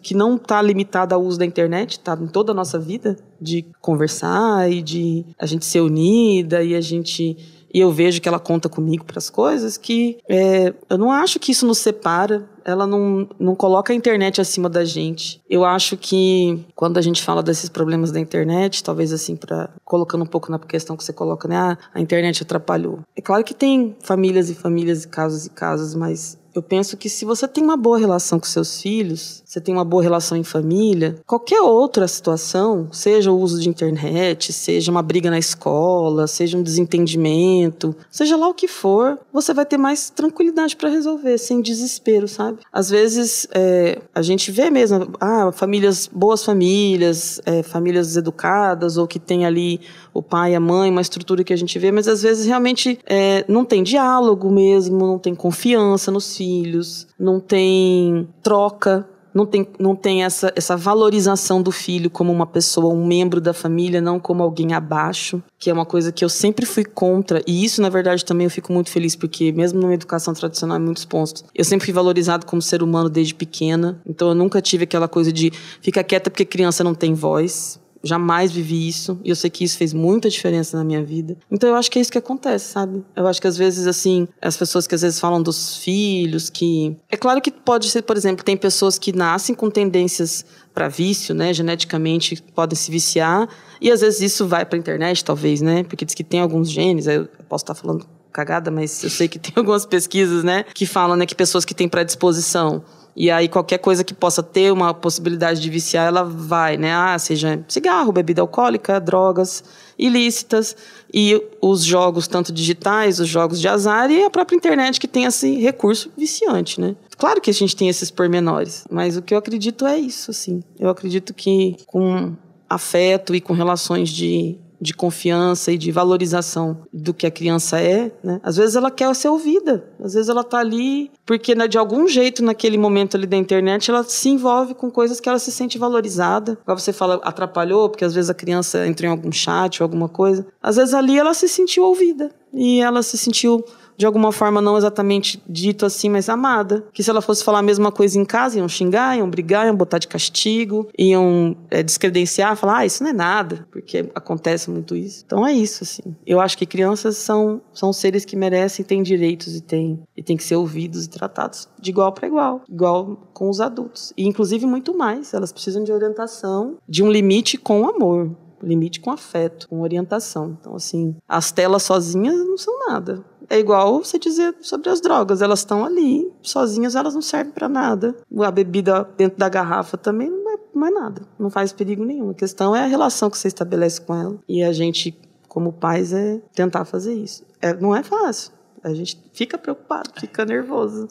que 0.03 0.15
não 0.15 0.37
está 0.37 0.61
limitada 0.61 1.15
ao 1.15 1.23
uso 1.23 1.39
da 1.39 1.47
internet, 1.47 1.93
está 1.93 2.15
em 2.21 2.27
toda 2.27 2.53
a 2.53 2.55
nossa 2.55 2.79
vida, 2.79 3.17
de 3.41 3.65
conversar 3.81 4.71
e 4.71 4.83
de 4.83 5.25
a 5.39 5.47
gente 5.47 5.65
ser 5.65 5.81
unida 5.81 6.63
e 6.63 6.75
a 6.75 6.81
gente 6.81 7.37
e 7.73 7.79
eu 7.79 7.93
vejo 7.93 8.21
que 8.21 8.29
ela 8.29 8.41
conta 8.41 8.69
comigo 8.69 9.05
para 9.05 9.19
as 9.19 9.31
coisas, 9.31 9.77
que 9.77 10.19
é, 10.29 10.75
eu 10.89 10.99
não 10.99 11.13
acho 11.13 11.39
que 11.39 11.53
isso 11.53 11.65
nos 11.65 11.79
separa. 11.79 12.49
Ela 12.65 12.87
não, 12.87 13.29
não 13.39 13.55
coloca 13.55 13.93
a 13.93 13.97
internet 13.97 14.41
acima 14.41 14.69
da 14.69 14.85
gente. 14.85 15.41
Eu 15.49 15.65
acho 15.65 15.97
que 15.97 16.65
quando 16.75 16.99
a 16.99 17.01
gente 17.01 17.23
fala 17.23 17.43
desses 17.43 17.69
problemas 17.69 18.13
da 18.13 18.21
internet, 18.21 18.83
talvez 18.83 19.13
assim, 19.13 19.35
para 19.37 19.71
colocando 19.85 20.23
um 20.23 20.27
pouco 20.27 20.51
na 20.51 20.59
questão 20.59 20.97
que 20.97 21.03
você 21.03 21.13
coloca, 21.13 21.49
né? 21.49 21.57
Ah, 21.57 21.79
a 21.95 22.01
internet 22.01 22.43
atrapalhou. 22.43 23.01
É 23.17 23.23
claro 23.23 23.45
que 23.45 23.55
tem 23.55 23.97
famílias 24.03 24.51
e 24.51 24.55
famílias 24.55 25.05
e 25.05 25.09
casos 25.09 25.47
e 25.47 25.51
casos, 25.51 25.95
mas 25.95 26.39
eu 26.55 26.63
penso 26.63 26.97
que 26.97 27.09
se 27.09 27.25
você 27.25 27.47
tem 27.47 27.63
uma 27.63 27.77
boa 27.77 27.99
relação 27.99 28.39
com 28.39 28.47
seus 28.47 28.81
filhos, 28.81 29.43
você 29.45 29.61
tem 29.61 29.75
uma 29.75 29.85
boa 29.85 30.03
relação 30.03 30.37
em 30.37 30.45
família, 30.45 31.19
qualquer 31.27 31.61
outra 31.61 32.07
situação, 32.07 32.89
seja 32.93 33.31
o 33.31 33.39
uso 33.39 33.61
de 33.61 33.69
internet, 33.69 34.53
seja 34.53 34.91
uma 34.91 35.03
briga 35.03 35.31
na 35.31 35.39
escola, 35.39 36.27
seja 36.27 36.57
um 36.57 36.63
desentendimento, 36.63 37.95
seja 38.11 38.37
lá 38.37 38.49
o 38.49 38.55
que 38.55 38.69
for, 38.69 39.19
você 39.33 39.53
vai 39.53 39.67
ter 39.67 39.77
mais 39.77 40.11
tranquilidade 40.11 40.77
para 40.77 40.89
resolver, 40.89 41.39
sem 41.39 41.61
desespero, 41.61 42.29
sabe? 42.29 42.59
Às 42.73 42.91
vezes 42.91 43.47
é, 43.53 44.01
a 44.15 44.23
gente 44.23 44.51
vê 44.51 44.71
mesmo, 44.71 45.09
ah, 45.21 45.51
famílias, 45.53 46.09
boas 46.13 46.45
famílias, 46.45 47.41
é, 47.45 47.63
famílias 47.63 48.17
educadas, 48.17 48.97
ou 48.97 49.07
que 49.07 49.19
tem 49.19 49.47
ali 49.47 49.81
o 50.13 50.23
pai, 50.23 50.55
a 50.55 50.61
mãe, 50.61 50.91
uma 50.91 51.01
estrutura 51.01 51.45
que 51.45 51.53
a 51.53 51.57
gente 51.57 51.79
vê, 51.79 51.93
mas 51.93 52.09
às 52.09 52.23
vezes 52.23 52.47
realmente 52.47 52.99
é, 53.07 53.45
não 53.49 53.65
tem 53.65 53.83
diálogo 53.83 54.51
mesmo, 54.51 55.07
não 55.07 55.19
tem 55.19 55.35
confiança 55.35 56.11
nos 56.11 56.25
filhos, 56.41 57.07
não 57.19 57.39
tem 57.39 58.27
troca 58.43 59.07
não 59.35 59.47
tem, 59.47 59.67
não 59.79 59.95
tem 59.95 60.25
essa, 60.25 60.53
essa 60.57 60.77
valorização 60.77 61.63
do 61.63 61.71
filho 61.71 62.11
como 62.11 62.33
uma 62.33 62.47
pessoa, 62.47 62.93
um 62.93 63.07
membro 63.07 63.41
da 63.41 63.53
família, 63.53 64.01
não 64.01 64.19
como 64.19 64.43
alguém 64.43 64.73
abaixo, 64.73 65.43
que 65.59 65.71
é 65.71 65.73
uma 65.73 65.87
coisa 65.87 66.11
que 66.11 66.25
eu 66.25 66.29
sempre 66.29 66.67
fui 66.67 66.85
contra. 66.85 67.43
E 67.47 67.65
isso, 67.65 67.81
na 67.81 67.89
verdade, 67.89 68.25
também 68.25 68.47
eu 68.47 68.51
fico 68.51 68.73
muito 68.73 68.91
feliz, 68.91 69.15
porque 69.15 69.53
mesmo 69.53 69.81
numa 69.81 69.95
educação 69.95 70.35
tradicional, 70.35 70.79
em 70.79 70.83
muitos 70.83 71.05
pontos, 71.05 71.45
eu 71.55 71.65
sempre 71.65 71.87
fui 71.87 71.95
valorizado 71.95 72.45
como 72.45 72.61
ser 72.61 72.83
humano 72.83 73.09
desde 73.09 73.35
pequena. 73.35 74.01
Então 74.05 74.29
eu 74.29 74.35
nunca 74.35 74.61
tive 74.61 74.85
aquela 74.85 75.07
coisa 75.07 75.33
de 75.33 75.53
fica 75.81 76.03
quieta 76.03 76.31
porque 76.31 76.45
criança 76.45 76.83
não 76.83 76.95
tem 76.95 77.15
voz 77.15 77.79
jamais 78.03 78.51
vivi 78.51 78.89
isso 78.89 79.19
e 79.25 79.31
eu 79.31 79.37
sei 79.37 79.51
que 79.51 79.65
isso 79.65 79.77
fez 79.77 79.93
muita 79.93 80.29
diferença 80.29 80.77
na 80.77 80.85
minha 80.85 81.03
vida. 81.03 81.37
Então 81.51 81.69
eu 81.69 81.77
acho 81.77 81.91
que 81.91 81.99
é 81.99 82.03
isso 82.03 82.11
que 82.11 82.19
acontece, 82.19 82.73
sabe? 82.73 83.05
Eu 83.15 83.27
acho 83.27 83.41
que 83.41 83.47
às 83.47 83.57
vezes 83.57 83.87
assim, 83.87 84.27
as 84.41 84.57
pessoas 84.57 84.87
que 84.87 84.95
às 84.95 85.03
vezes 85.03 85.21
falam 85.21 85.43
dos 85.43 85.77
filhos 85.77 86.49
que 86.49 86.97
é 87.11 87.17
claro 87.17 87.41
que 87.41 87.51
pode 87.51 87.89
ser, 87.91 88.03
por 88.03 88.17
exemplo, 88.17 88.45
tem 88.45 88.57
pessoas 88.57 88.99
que 88.99 89.13
nascem 89.13 89.55
com 89.55 89.71
tendências 89.71 90.45
para 90.73 90.89
vício, 90.89 91.35
né, 91.35 91.53
geneticamente 91.53 92.43
podem 92.55 92.77
se 92.77 92.91
viciar 92.91 93.49
e 93.81 93.91
às 93.91 94.01
vezes 94.01 94.21
isso 94.21 94.47
vai 94.47 94.65
para 94.65 94.79
internet, 94.79 95.25
talvez, 95.25 95.61
né? 95.61 95.83
Porque 95.85 96.05
diz 96.05 96.15
que 96.15 96.23
tem 96.23 96.41
alguns 96.41 96.71
genes, 96.71 97.07
eu 97.07 97.27
posso 97.49 97.65
estar 97.65 97.75
falando 97.75 98.07
cagada, 98.33 98.71
mas 98.71 99.03
eu 99.03 99.11
sei 99.11 99.29
que 99.29 99.39
tem 99.39 99.53
algumas 99.57 99.85
pesquisas, 99.85 100.45
né, 100.45 100.65
que 100.75 100.87
falam 100.87 101.17
né, 101.17 101.27
que 101.27 101.35
pessoas 101.35 101.65
que 101.65 101.75
têm 101.75 101.89
predisposição 101.89 102.83
e 103.21 103.31
aí 103.31 103.51
qualquer 103.51 103.77
coisa 103.77 104.03
que 104.03 104.15
possa 104.15 104.43
ter 104.43 104.73
uma 104.73 104.95
possibilidade 104.95 105.61
de 105.61 105.69
viciar, 105.69 106.07
ela 106.07 106.25
vai, 106.25 106.79
né? 106.79 106.95
Ah, 106.95 107.19
seja 107.19 107.63
cigarro, 107.69 108.11
bebida 108.11 108.41
alcoólica, 108.41 108.99
drogas 108.99 109.63
ilícitas 109.99 110.75
e 111.13 111.39
os 111.61 111.85
jogos 111.85 112.27
tanto 112.27 112.51
digitais, 112.51 113.21
os 113.21 113.29
jogos 113.29 113.61
de 113.61 113.69
azar 113.69 114.11
e 114.11 114.25
a 114.25 114.31
própria 114.31 114.57
internet 114.57 114.99
que 114.99 115.07
tem 115.07 115.25
esse 115.25 115.57
recurso 115.57 116.11
viciante, 116.17 116.81
né? 116.81 116.97
Claro 117.19 117.43
que 117.43 117.51
a 117.51 117.53
gente 117.53 117.77
tem 117.77 117.91
esses 117.91 118.11
pormenores, 118.11 118.87
mas 118.91 119.19
o 119.19 119.21
que 119.21 119.35
eu 119.35 119.39
acredito 119.39 119.87
é 119.87 119.99
isso, 119.99 120.31
assim. 120.31 120.63
Eu 120.79 120.89
acredito 120.89 121.35
que 121.35 121.77
com 121.87 122.35
afeto 122.71 123.35
e 123.35 123.41
com 123.43 123.53
relações 123.53 124.09
de 124.09 124.57
de 124.81 124.95
confiança 124.95 125.71
e 125.73 125.79
de 125.79 125.93
valorização 125.93 126.83
do 126.93 127.13
que 127.13 127.27
a 127.27 127.31
criança 127.31 127.81
é, 127.81 128.11
né? 128.23 128.41
Às 128.43 128.57
vezes 128.57 128.77
ela 128.77 128.91
quer 128.91 129.15
ser 129.15 129.29
ouvida, 129.29 129.85
às 130.03 130.15
vezes 130.15 130.29
ela 130.29 130.41
está 130.41 130.59
ali 130.59 131.11
porque 131.27 131.55
né, 131.55 131.69
de 131.69 131.79
algum 131.79 132.09
jeito 132.09 132.43
naquele 132.43 132.79
momento 132.79 133.17
ali 133.17 133.27
da 133.27 133.37
internet 133.37 133.91
ela 133.91 134.03
se 134.03 134.29
envolve 134.29 134.75
com 134.75 134.91
coisas 134.91 135.21
que 135.21 135.29
ela 135.29 135.39
se 135.39 135.53
sente 135.53 135.79
valorizada. 135.79 136.59
Agora 136.63 136.79
você 136.79 136.93
fala 136.93 137.21
atrapalhou 137.23 137.89
porque 137.89 138.05
às 138.05 138.15
vezes 138.15 138.31
a 138.31 138.35
criança 138.35 138.87
entrou 138.87 139.09
em 139.09 139.13
algum 139.13 139.31
chat 139.31 139.83
ou 139.83 139.85
alguma 139.85 140.09
coisa. 140.09 140.47
Às 140.63 140.77
vezes 140.77 140.95
ali 140.95 141.19
ela 141.19 141.35
se 141.35 141.49
sentiu 141.49 141.85
ouvida 141.85 142.31
e 142.53 142.81
ela 142.81 143.03
se 143.03 143.17
sentiu 143.17 143.65
de 144.01 144.07
alguma 144.07 144.33
forma 144.33 144.63
não 144.63 144.79
exatamente 144.79 145.43
dito 145.47 145.85
assim, 145.85 146.09
mas 146.09 146.31
amada. 146.31 146.87
Que 146.91 147.03
se 147.03 147.11
ela 147.11 147.21
fosse 147.21 147.45
falar 147.45 147.59
a 147.59 147.63
mesma 147.63 147.93
coisa 147.93 148.19
em 148.19 148.25
casa, 148.25 148.59
iam 148.59 148.67
xingar, 148.67 149.19
iam 149.19 149.29
brigar, 149.29 149.67
iam 149.67 149.77
botar 149.77 149.99
de 149.99 150.09
castigo, 150.09 150.89
iam 150.99 151.55
é, 151.71 151.83
descredenciar, 151.83 152.57
falar, 152.57 152.79
ah, 152.79 152.87
isso 152.87 153.03
não 153.03 153.11
é 153.11 153.13
nada, 153.13 153.69
porque 153.71 154.11
acontece 154.15 154.71
muito 154.71 154.97
isso. 154.97 155.23
Então 155.27 155.47
é 155.47 155.53
isso, 155.53 155.85
assim. 155.85 156.17
Eu 156.27 156.41
acho 156.41 156.57
que 156.57 156.65
crianças 156.65 157.19
são, 157.19 157.61
são 157.75 157.93
seres 157.93 158.25
que 158.25 158.37
merecem, 158.37 158.83
têm 158.83 159.03
direitos 159.03 159.55
e 159.55 159.61
têm, 159.61 160.03
e 160.17 160.23
têm 160.23 160.35
que 160.35 160.45
ser 160.45 160.57
ouvidos 160.57 161.05
e 161.05 161.11
tratados 161.11 161.69
de 161.79 161.91
igual 161.91 162.11
para 162.13 162.27
igual, 162.27 162.63
igual 162.71 163.29
com 163.35 163.51
os 163.51 163.61
adultos. 163.61 164.15
E 164.17 164.27
inclusive 164.27 164.65
muito 164.65 164.97
mais, 164.97 165.35
elas 165.35 165.53
precisam 165.53 165.85
de 165.85 165.93
orientação, 165.93 166.79
de 166.89 167.03
um 167.03 167.11
limite 167.11 167.59
com 167.59 167.87
amor 167.87 168.35
limite 168.63 169.01
com 169.01 169.11
afeto, 169.11 169.69
com 169.69 169.81
orientação. 169.81 170.57
Então, 170.61 170.75
assim, 170.75 171.17
as 171.29 171.51
telas 171.51 171.83
sozinhas 171.83 172.37
não 172.37 172.57
são 172.57 172.79
nada. 172.89 173.25
É 173.51 173.59
igual 173.59 174.05
você 174.05 174.17
dizer 174.17 174.55
sobre 174.61 174.89
as 174.91 175.01
drogas, 175.01 175.43
elas 175.43 175.59
estão 175.59 175.85
ali, 175.85 176.33
sozinhas 176.41 176.95
elas 176.95 177.15
não 177.15 177.21
servem 177.21 177.53
para 177.53 177.69
nada. 177.69 178.15
A 178.39 178.51
bebida 178.53 179.03
dentro 179.17 179.37
da 179.37 179.49
garrafa 179.49 179.99
também 179.99 180.31
não 180.31 180.87
é, 180.87 180.89
é 180.89 180.91
nada, 180.93 181.23
não 181.37 181.51
faz 181.51 181.73
perigo 181.73 182.05
nenhum. 182.05 182.31
A 182.31 182.35
questão 182.35 182.77
é 182.77 182.85
a 182.85 182.87
relação 182.87 183.29
que 183.29 183.37
você 183.37 183.49
estabelece 183.49 184.01
com 184.03 184.15
ela. 184.15 184.39
E 184.49 184.63
a 184.63 184.73
gente, 184.73 185.19
como 185.49 185.73
pais, 185.73 186.13
é 186.13 186.41
tentar 186.55 186.85
fazer 186.85 187.13
isso. 187.13 187.45
É, 187.61 187.75
não 187.75 187.95
é 187.95 188.05
fácil. 188.05 188.53
A 188.85 188.95
gente 188.95 189.21
fica 189.33 189.59
preocupado, 189.59 190.11
fica 190.21 190.45
nervoso. 190.45 191.09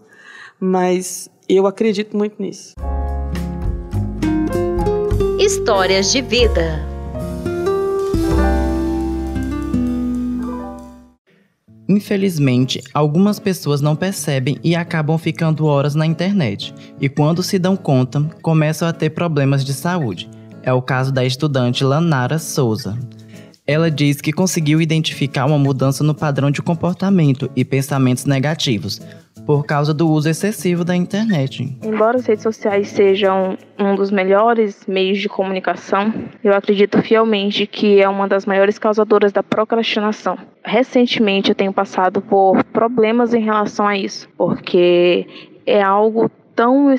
Mas 0.57 1.29
eu 1.47 1.67
acredito 1.67 2.15
muito 2.15 2.41
nisso. 2.41 2.73
Histórias 5.37 6.09
de 6.09 6.21
vida. 6.21 6.88
Infelizmente, 11.89 12.83
algumas 12.93 13.39
pessoas 13.39 13.81
não 13.81 13.95
percebem 13.95 14.59
e 14.63 14.75
acabam 14.75 15.17
ficando 15.17 15.65
horas 15.65 15.95
na 15.95 16.05
internet, 16.05 16.71
e 17.01 17.09
quando 17.09 17.41
se 17.41 17.57
dão 17.57 17.75
conta, 17.75 18.21
começam 18.43 18.87
a 18.87 18.93
ter 18.93 19.09
problemas 19.09 19.65
de 19.65 19.73
saúde. 19.73 20.29
É 20.61 20.71
o 20.71 20.83
caso 20.83 21.11
da 21.11 21.25
estudante 21.25 21.83
Lanara 21.83 22.37
Souza. 22.37 22.95
Ela 23.65 23.89
diz 23.89 24.21
que 24.21 24.31
conseguiu 24.31 24.79
identificar 24.79 25.45
uma 25.45 25.57
mudança 25.57 26.03
no 26.03 26.13
padrão 26.13 26.51
de 26.51 26.61
comportamento 26.61 27.49
e 27.55 27.65
pensamentos 27.65 28.25
negativos, 28.25 29.01
por 29.49 29.65
causa 29.65 29.95
do 29.95 30.07
uso 30.07 30.29
excessivo 30.29 30.85
da 30.85 30.95
internet. 30.95 31.75
Embora 31.81 32.17
as 32.17 32.25
redes 32.27 32.43
sociais 32.43 32.89
sejam 32.89 33.57
um 33.79 33.95
dos 33.95 34.11
melhores 34.11 34.85
meios 34.85 35.17
de 35.17 35.27
comunicação, 35.27 36.13
eu 36.43 36.53
acredito 36.53 37.01
fielmente 37.01 37.65
que 37.65 37.99
é 37.99 38.07
uma 38.07 38.27
das 38.27 38.45
maiores 38.45 38.77
causadoras 38.77 39.31
da 39.31 39.41
procrastinação. 39.41 40.37
Recentemente 40.63 41.49
eu 41.49 41.55
tenho 41.55 41.73
passado 41.73 42.21
por 42.21 42.63
problemas 42.65 43.33
em 43.33 43.41
relação 43.41 43.87
a 43.87 43.97
isso, 43.97 44.29
porque 44.37 45.25
é 45.65 45.81
algo 45.81 46.29
tão 46.55 46.93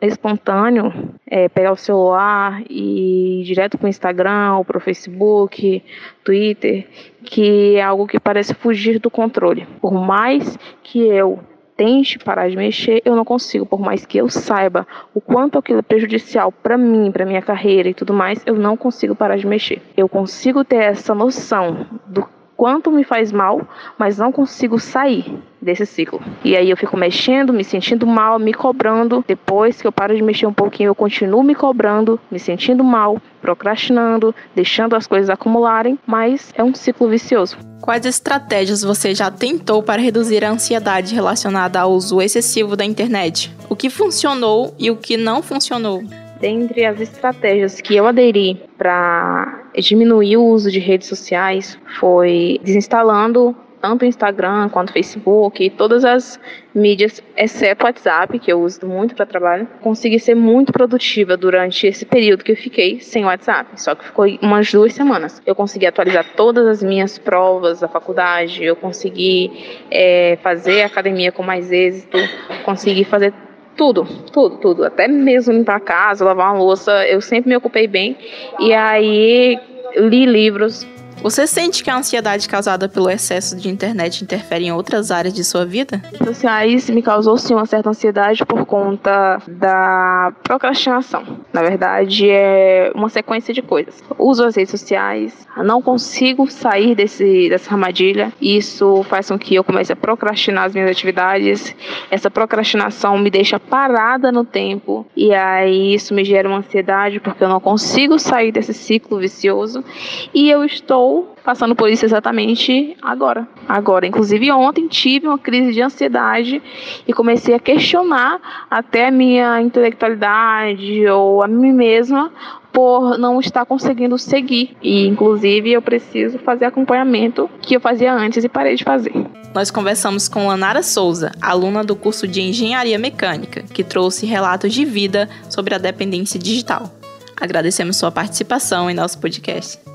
espontâneo 0.00 0.92
é, 1.26 1.48
pegar 1.48 1.72
o 1.72 1.76
celular 1.76 2.62
e 2.70 3.40
ir 3.40 3.44
direto 3.44 3.76
para 3.76 3.86
o 3.86 3.88
Instagram, 3.88 4.54
ou 4.58 4.64
para 4.64 4.78
o 4.78 4.80
Facebook, 4.80 5.82
Twitter, 6.22 6.86
que 7.24 7.74
é 7.74 7.82
algo 7.82 8.06
que 8.06 8.20
parece 8.20 8.54
fugir 8.54 9.00
do 9.00 9.10
controle. 9.10 9.66
Por 9.80 9.94
mais 9.94 10.56
que 10.84 11.00
eu 11.00 11.40
tente 11.78 12.18
parar 12.18 12.50
de 12.50 12.56
mexer, 12.56 13.00
eu 13.04 13.14
não 13.14 13.24
consigo, 13.24 13.64
por 13.64 13.78
mais 13.78 14.04
que 14.04 14.18
eu 14.18 14.28
saiba 14.28 14.84
o 15.14 15.20
quanto 15.20 15.56
aquilo 15.56 15.78
é 15.78 15.82
prejudicial 15.82 16.50
para 16.50 16.76
mim, 16.76 17.12
para 17.12 17.24
minha 17.24 17.40
carreira 17.40 17.88
e 17.88 17.94
tudo 17.94 18.12
mais, 18.12 18.42
eu 18.44 18.56
não 18.56 18.76
consigo 18.76 19.14
parar 19.14 19.36
de 19.36 19.46
mexer. 19.46 19.80
Eu 19.96 20.08
consigo 20.08 20.64
ter 20.64 20.82
essa 20.82 21.14
noção 21.14 21.86
do 22.04 22.28
quanto 22.58 22.90
me 22.90 23.04
faz 23.04 23.30
mal, 23.30 23.62
mas 23.96 24.18
não 24.18 24.32
consigo 24.32 24.80
sair 24.80 25.38
desse 25.62 25.86
ciclo. 25.86 26.20
E 26.44 26.56
aí 26.56 26.68
eu 26.68 26.76
fico 26.76 26.96
mexendo, 26.96 27.52
me 27.52 27.62
sentindo 27.62 28.04
mal, 28.04 28.36
me 28.36 28.52
cobrando. 28.52 29.24
Depois 29.28 29.80
que 29.80 29.86
eu 29.86 29.92
paro 29.92 30.14
de 30.14 30.20
mexer 30.20 30.46
um 30.46 30.52
pouquinho, 30.52 30.88
eu 30.88 30.94
continuo 30.94 31.44
me 31.44 31.54
cobrando, 31.54 32.18
me 32.28 32.38
sentindo 32.40 32.82
mal, 32.82 33.22
procrastinando, 33.40 34.34
deixando 34.56 34.96
as 34.96 35.06
coisas 35.06 35.30
acumularem, 35.30 35.96
mas 36.04 36.52
é 36.56 36.64
um 36.64 36.74
ciclo 36.74 37.08
vicioso. 37.08 37.56
Quais 37.80 38.04
estratégias 38.04 38.82
você 38.82 39.14
já 39.14 39.30
tentou 39.30 39.80
para 39.80 40.02
reduzir 40.02 40.44
a 40.44 40.50
ansiedade 40.50 41.14
relacionada 41.14 41.80
ao 41.80 41.92
uso 41.92 42.20
excessivo 42.20 42.74
da 42.74 42.84
internet? 42.84 43.54
O 43.68 43.76
que 43.76 43.88
funcionou 43.88 44.74
e 44.76 44.90
o 44.90 44.96
que 44.96 45.16
não 45.16 45.42
funcionou? 45.42 46.02
Dentre 46.40 46.84
as 46.84 47.00
estratégias 47.00 47.80
que 47.80 47.96
eu 47.96 48.06
aderi 48.06 48.62
para 48.76 49.70
diminuir 49.76 50.36
o 50.36 50.44
uso 50.44 50.70
de 50.70 50.78
redes 50.78 51.08
sociais 51.08 51.78
foi 51.98 52.60
desinstalando 52.62 53.56
tanto 53.80 54.02
o 54.02 54.06
Instagram 54.06 54.68
quanto 54.68 54.90
o 54.90 54.92
Facebook, 54.92 55.70
todas 55.70 56.04
as 56.04 56.38
mídias, 56.74 57.22
exceto 57.36 57.84
o 57.84 57.86
WhatsApp, 57.86 58.38
que 58.38 58.52
eu 58.52 58.60
uso 58.60 58.86
muito 58.86 59.14
para 59.14 59.26
trabalho. 59.26 59.68
Consegui 59.80 60.18
ser 60.18 60.34
muito 60.34 60.72
produtiva 60.72 61.36
durante 61.36 61.86
esse 61.86 62.04
período 62.04 62.44
que 62.44 62.52
eu 62.52 62.56
fiquei 62.56 63.00
sem 63.00 63.24
o 63.24 63.28
WhatsApp, 63.28 63.80
só 63.80 63.94
que 63.94 64.04
ficou 64.04 64.26
umas 64.42 64.70
duas 64.70 64.92
semanas. 64.92 65.40
Eu 65.46 65.54
consegui 65.54 65.86
atualizar 65.86 66.24
todas 66.36 66.66
as 66.66 66.82
minhas 66.82 67.18
provas 67.18 67.80
da 67.80 67.88
faculdade, 67.88 68.64
eu 68.64 68.76
consegui 68.76 69.80
é, 69.90 70.38
fazer 70.42 70.82
academia 70.82 71.32
com 71.32 71.42
mais 71.42 71.70
êxito, 71.70 72.18
consegui 72.64 73.04
fazer 73.04 73.32
tudo, 73.78 74.04
tudo, 74.32 74.56
tudo. 74.58 74.84
Até 74.84 75.06
mesmo 75.06 75.54
limpar 75.54 75.76
a 75.76 75.80
casa, 75.80 76.24
lavar 76.24 76.52
uma 76.52 76.58
louça, 76.58 77.06
eu 77.06 77.20
sempre 77.20 77.48
me 77.48 77.56
ocupei 77.56 77.86
bem. 77.86 78.16
E 78.58 78.74
aí 78.74 79.58
li 79.96 80.26
livros, 80.26 80.86
você 81.22 81.46
sente 81.46 81.82
que 81.82 81.90
a 81.90 81.96
ansiedade 81.96 82.48
causada 82.48 82.88
pelo 82.88 83.10
excesso 83.10 83.56
de 83.56 83.68
internet 83.68 84.22
interfere 84.22 84.66
em 84.66 84.72
outras 84.72 85.10
áreas 85.10 85.34
de 85.34 85.44
sua 85.44 85.64
vida? 85.64 86.02
Sociais 86.24 86.88
me 86.90 87.02
causou 87.02 87.36
sim 87.36 87.54
uma 87.54 87.66
certa 87.66 87.90
ansiedade 87.90 88.44
por 88.44 88.64
conta 88.64 89.40
da 89.46 90.32
procrastinação. 90.42 91.24
Na 91.52 91.62
verdade, 91.62 92.28
é 92.30 92.92
uma 92.94 93.08
sequência 93.08 93.52
de 93.52 93.62
coisas. 93.62 94.02
Uso 94.18 94.44
as 94.44 94.56
redes 94.56 94.70
sociais, 94.70 95.46
não 95.56 95.82
consigo 95.82 96.50
sair 96.50 96.94
desse, 96.94 97.48
dessa 97.48 97.72
armadilha. 97.72 98.32
Isso 98.40 99.02
faz 99.04 99.28
com 99.28 99.38
que 99.38 99.54
eu 99.54 99.64
comece 99.64 99.92
a 99.92 99.96
procrastinar 99.96 100.64
as 100.64 100.74
minhas 100.74 100.90
atividades. 100.90 101.74
Essa 102.10 102.30
procrastinação 102.30 103.18
me 103.18 103.30
deixa 103.30 103.58
parada 103.58 104.30
no 104.30 104.44
tempo 104.44 105.06
e 105.16 105.34
aí 105.34 105.94
isso 105.94 106.14
me 106.14 106.24
gera 106.24 106.48
uma 106.48 106.58
ansiedade 106.58 107.20
porque 107.20 107.42
eu 107.42 107.48
não 107.48 107.60
consigo 107.60 108.18
sair 108.18 108.52
desse 108.52 108.72
ciclo 108.72 109.18
vicioso 109.18 109.84
e 110.32 110.50
eu 110.50 110.64
estou 110.64 111.07
passando 111.48 111.74
por 111.74 111.88
isso 111.88 112.04
exatamente 112.04 112.94
agora. 113.00 113.48
Agora, 113.66 114.06
inclusive 114.06 114.52
ontem 114.52 114.86
tive 114.86 115.26
uma 115.26 115.38
crise 115.38 115.72
de 115.72 115.80
ansiedade 115.80 116.60
e 117.06 117.12
comecei 117.14 117.54
a 117.54 117.58
questionar 117.58 118.38
até 118.70 119.08
a 119.08 119.10
minha 119.10 119.58
intelectualidade 119.58 121.06
ou 121.08 121.42
a 121.42 121.48
mim 121.48 121.72
mesma 121.72 122.30
por 122.70 123.16
não 123.16 123.40
estar 123.40 123.64
conseguindo 123.64 124.18
seguir. 124.18 124.76
E 124.82 125.06
inclusive 125.06 125.72
eu 125.72 125.80
preciso 125.80 126.38
fazer 126.38 126.66
acompanhamento 126.66 127.48
que 127.62 127.74
eu 127.74 127.80
fazia 127.80 128.12
antes 128.12 128.44
e 128.44 128.48
parei 128.50 128.76
de 128.76 128.84
fazer. 128.84 129.14
Nós 129.54 129.70
conversamos 129.70 130.28
com 130.28 130.48
Lanara 130.48 130.82
Souza, 130.82 131.32
aluna 131.40 131.82
do 131.82 131.96
curso 131.96 132.28
de 132.28 132.42
Engenharia 132.42 132.98
Mecânica, 132.98 133.62
que 133.62 133.82
trouxe 133.82 134.26
relatos 134.26 134.70
de 134.70 134.84
vida 134.84 135.30
sobre 135.48 135.74
a 135.74 135.78
dependência 135.78 136.38
digital. 136.38 136.92
Agradecemos 137.40 137.96
sua 137.96 138.10
participação 138.10 138.90
em 138.90 138.94
nosso 138.94 139.18
podcast. 139.18 139.87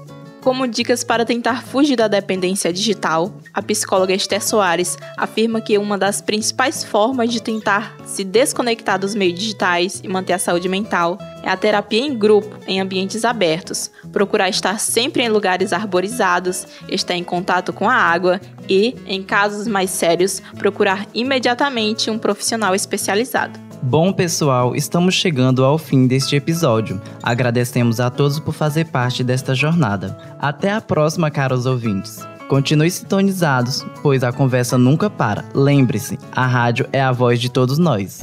Como 0.43 0.67
dicas 0.67 1.06
para 1.06 1.23
tentar 1.23 1.63
fugir 1.63 1.95
da 1.95 2.10
dependência 2.10 2.73
digital, 2.73 3.34
a 3.53 3.62
psicóloga 3.62 4.13
Esther 4.13 4.43
Soares 4.43 4.97
afirma 5.15 5.62
que 5.62 5.77
uma 5.77 5.97
das 5.97 6.19
principais 6.19 6.84
formas 6.84 7.32
de 7.32 7.41
tentar 7.41 7.95
se 8.06 8.25
desconectar 8.25 8.99
dos 8.99 9.15
meios 9.15 9.39
digitais 9.39 10.01
e 10.03 10.08
manter 10.10 10.34
a 10.34 10.38
saúde 10.38 10.67
mental 10.67 11.17
é 11.41 11.49
a 11.49 11.56
terapia 11.56 12.01
em 12.01 12.13
grupo, 12.13 12.60
em 12.67 12.82
ambientes 12.82 13.23
abertos, 13.23 13.89
procurar 14.12 14.49
estar 14.49 14.82
sempre 14.82 15.23
em 15.23 15.29
lugares 15.29 15.71
arborizados, 15.71 16.67
estar 16.89 17.15
em 17.15 17.23
contato 17.23 17.71
com 17.71 17.89
a 17.89 17.95
água 17.95 18.41
e, 18.67 18.95
em 19.06 19.23
casos 19.23 19.65
mais 19.65 19.91
sérios, 19.91 20.41
procurar 20.60 21.08
imediatamente 21.13 22.12
um 22.12 22.19
profissional 22.19 22.75
especializado. 22.75 23.73
Bom, 23.86 24.13
pessoal, 24.13 24.78
estamos 24.78 25.13
chegando 25.13 25.65
ao 25.65 25.78
fim 25.78 26.08
deste 26.08 26.38
episódio. 26.38 27.02
Agradecemos 27.22 28.00
a 28.00 28.10
todos 28.10 28.39
por 28.39 28.54
fazer 28.54 28.86
parte 28.86 29.26
desta 29.26 29.54
jornada. 29.54 30.17
Até 30.39 30.72
a 30.72 30.80
próxima, 30.80 31.30
caros 31.30 31.65
ouvintes. 31.65 32.26
Continue 32.48 32.89
sintonizados, 32.89 33.86
pois 34.02 34.24
a 34.24 34.32
conversa 34.32 34.78
nunca 34.78 35.10
para. 35.10 35.43
Lembre-se, 35.54 36.17
a 36.32 36.48
rádio 36.48 36.88
é 36.93 37.02
a 37.02 37.12
voz 37.12 37.41
de 37.41 37.50
todos 37.52 37.78
nós. 37.78 38.22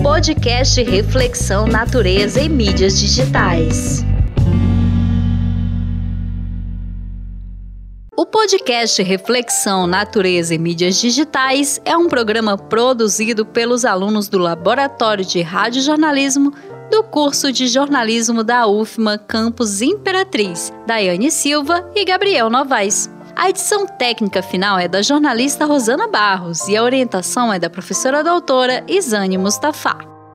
Podcast 0.00 0.80
Reflexão 0.84 1.66
Natureza 1.66 2.40
e 2.40 2.48
Mídias 2.48 3.00
Digitais. 3.00 4.04
O 8.20 8.26
podcast 8.26 9.02
Reflexão, 9.02 9.86
Natureza 9.86 10.54
e 10.54 10.58
Mídias 10.58 11.00
Digitais 11.00 11.80
é 11.86 11.96
um 11.96 12.06
programa 12.06 12.58
produzido 12.58 13.46
pelos 13.46 13.82
alunos 13.82 14.28
do 14.28 14.36
Laboratório 14.36 15.24
de 15.24 15.40
Radiojornalismo 15.40 16.52
do 16.90 17.02
curso 17.02 17.50
de 17.50 17.66
jornalismo 17.66 18.44
da 18.44 18.66
UFMA 18.66 19.16
Campus 19.16 19.80
Imperatriz, 19.80 20.70
Daiane 20.86 21.30
Silva 21.30 21.90
e 21.94 22.04
Gabriel 22.04 22.50
Novaes. 22.50 23.10
A 23.34 23.48
edição 23.48 23.86
técnica 23.86 24.42
final 24.42 24.78
é 24.78 24.86
da 24.86 25.00
jornalista 25.00 25.64
Rosana 25.64 26.06
Barros 26.06 26.68
e 26.68 26.76
a 26.76 26.82
orientação 26.82 27.50
é 27.50 27.58
da 27.58 27.70
professora 27.70 28.22
doutora 28.22 28.84
Isane 28.86 29.38
Mustafa. 29.38 30.09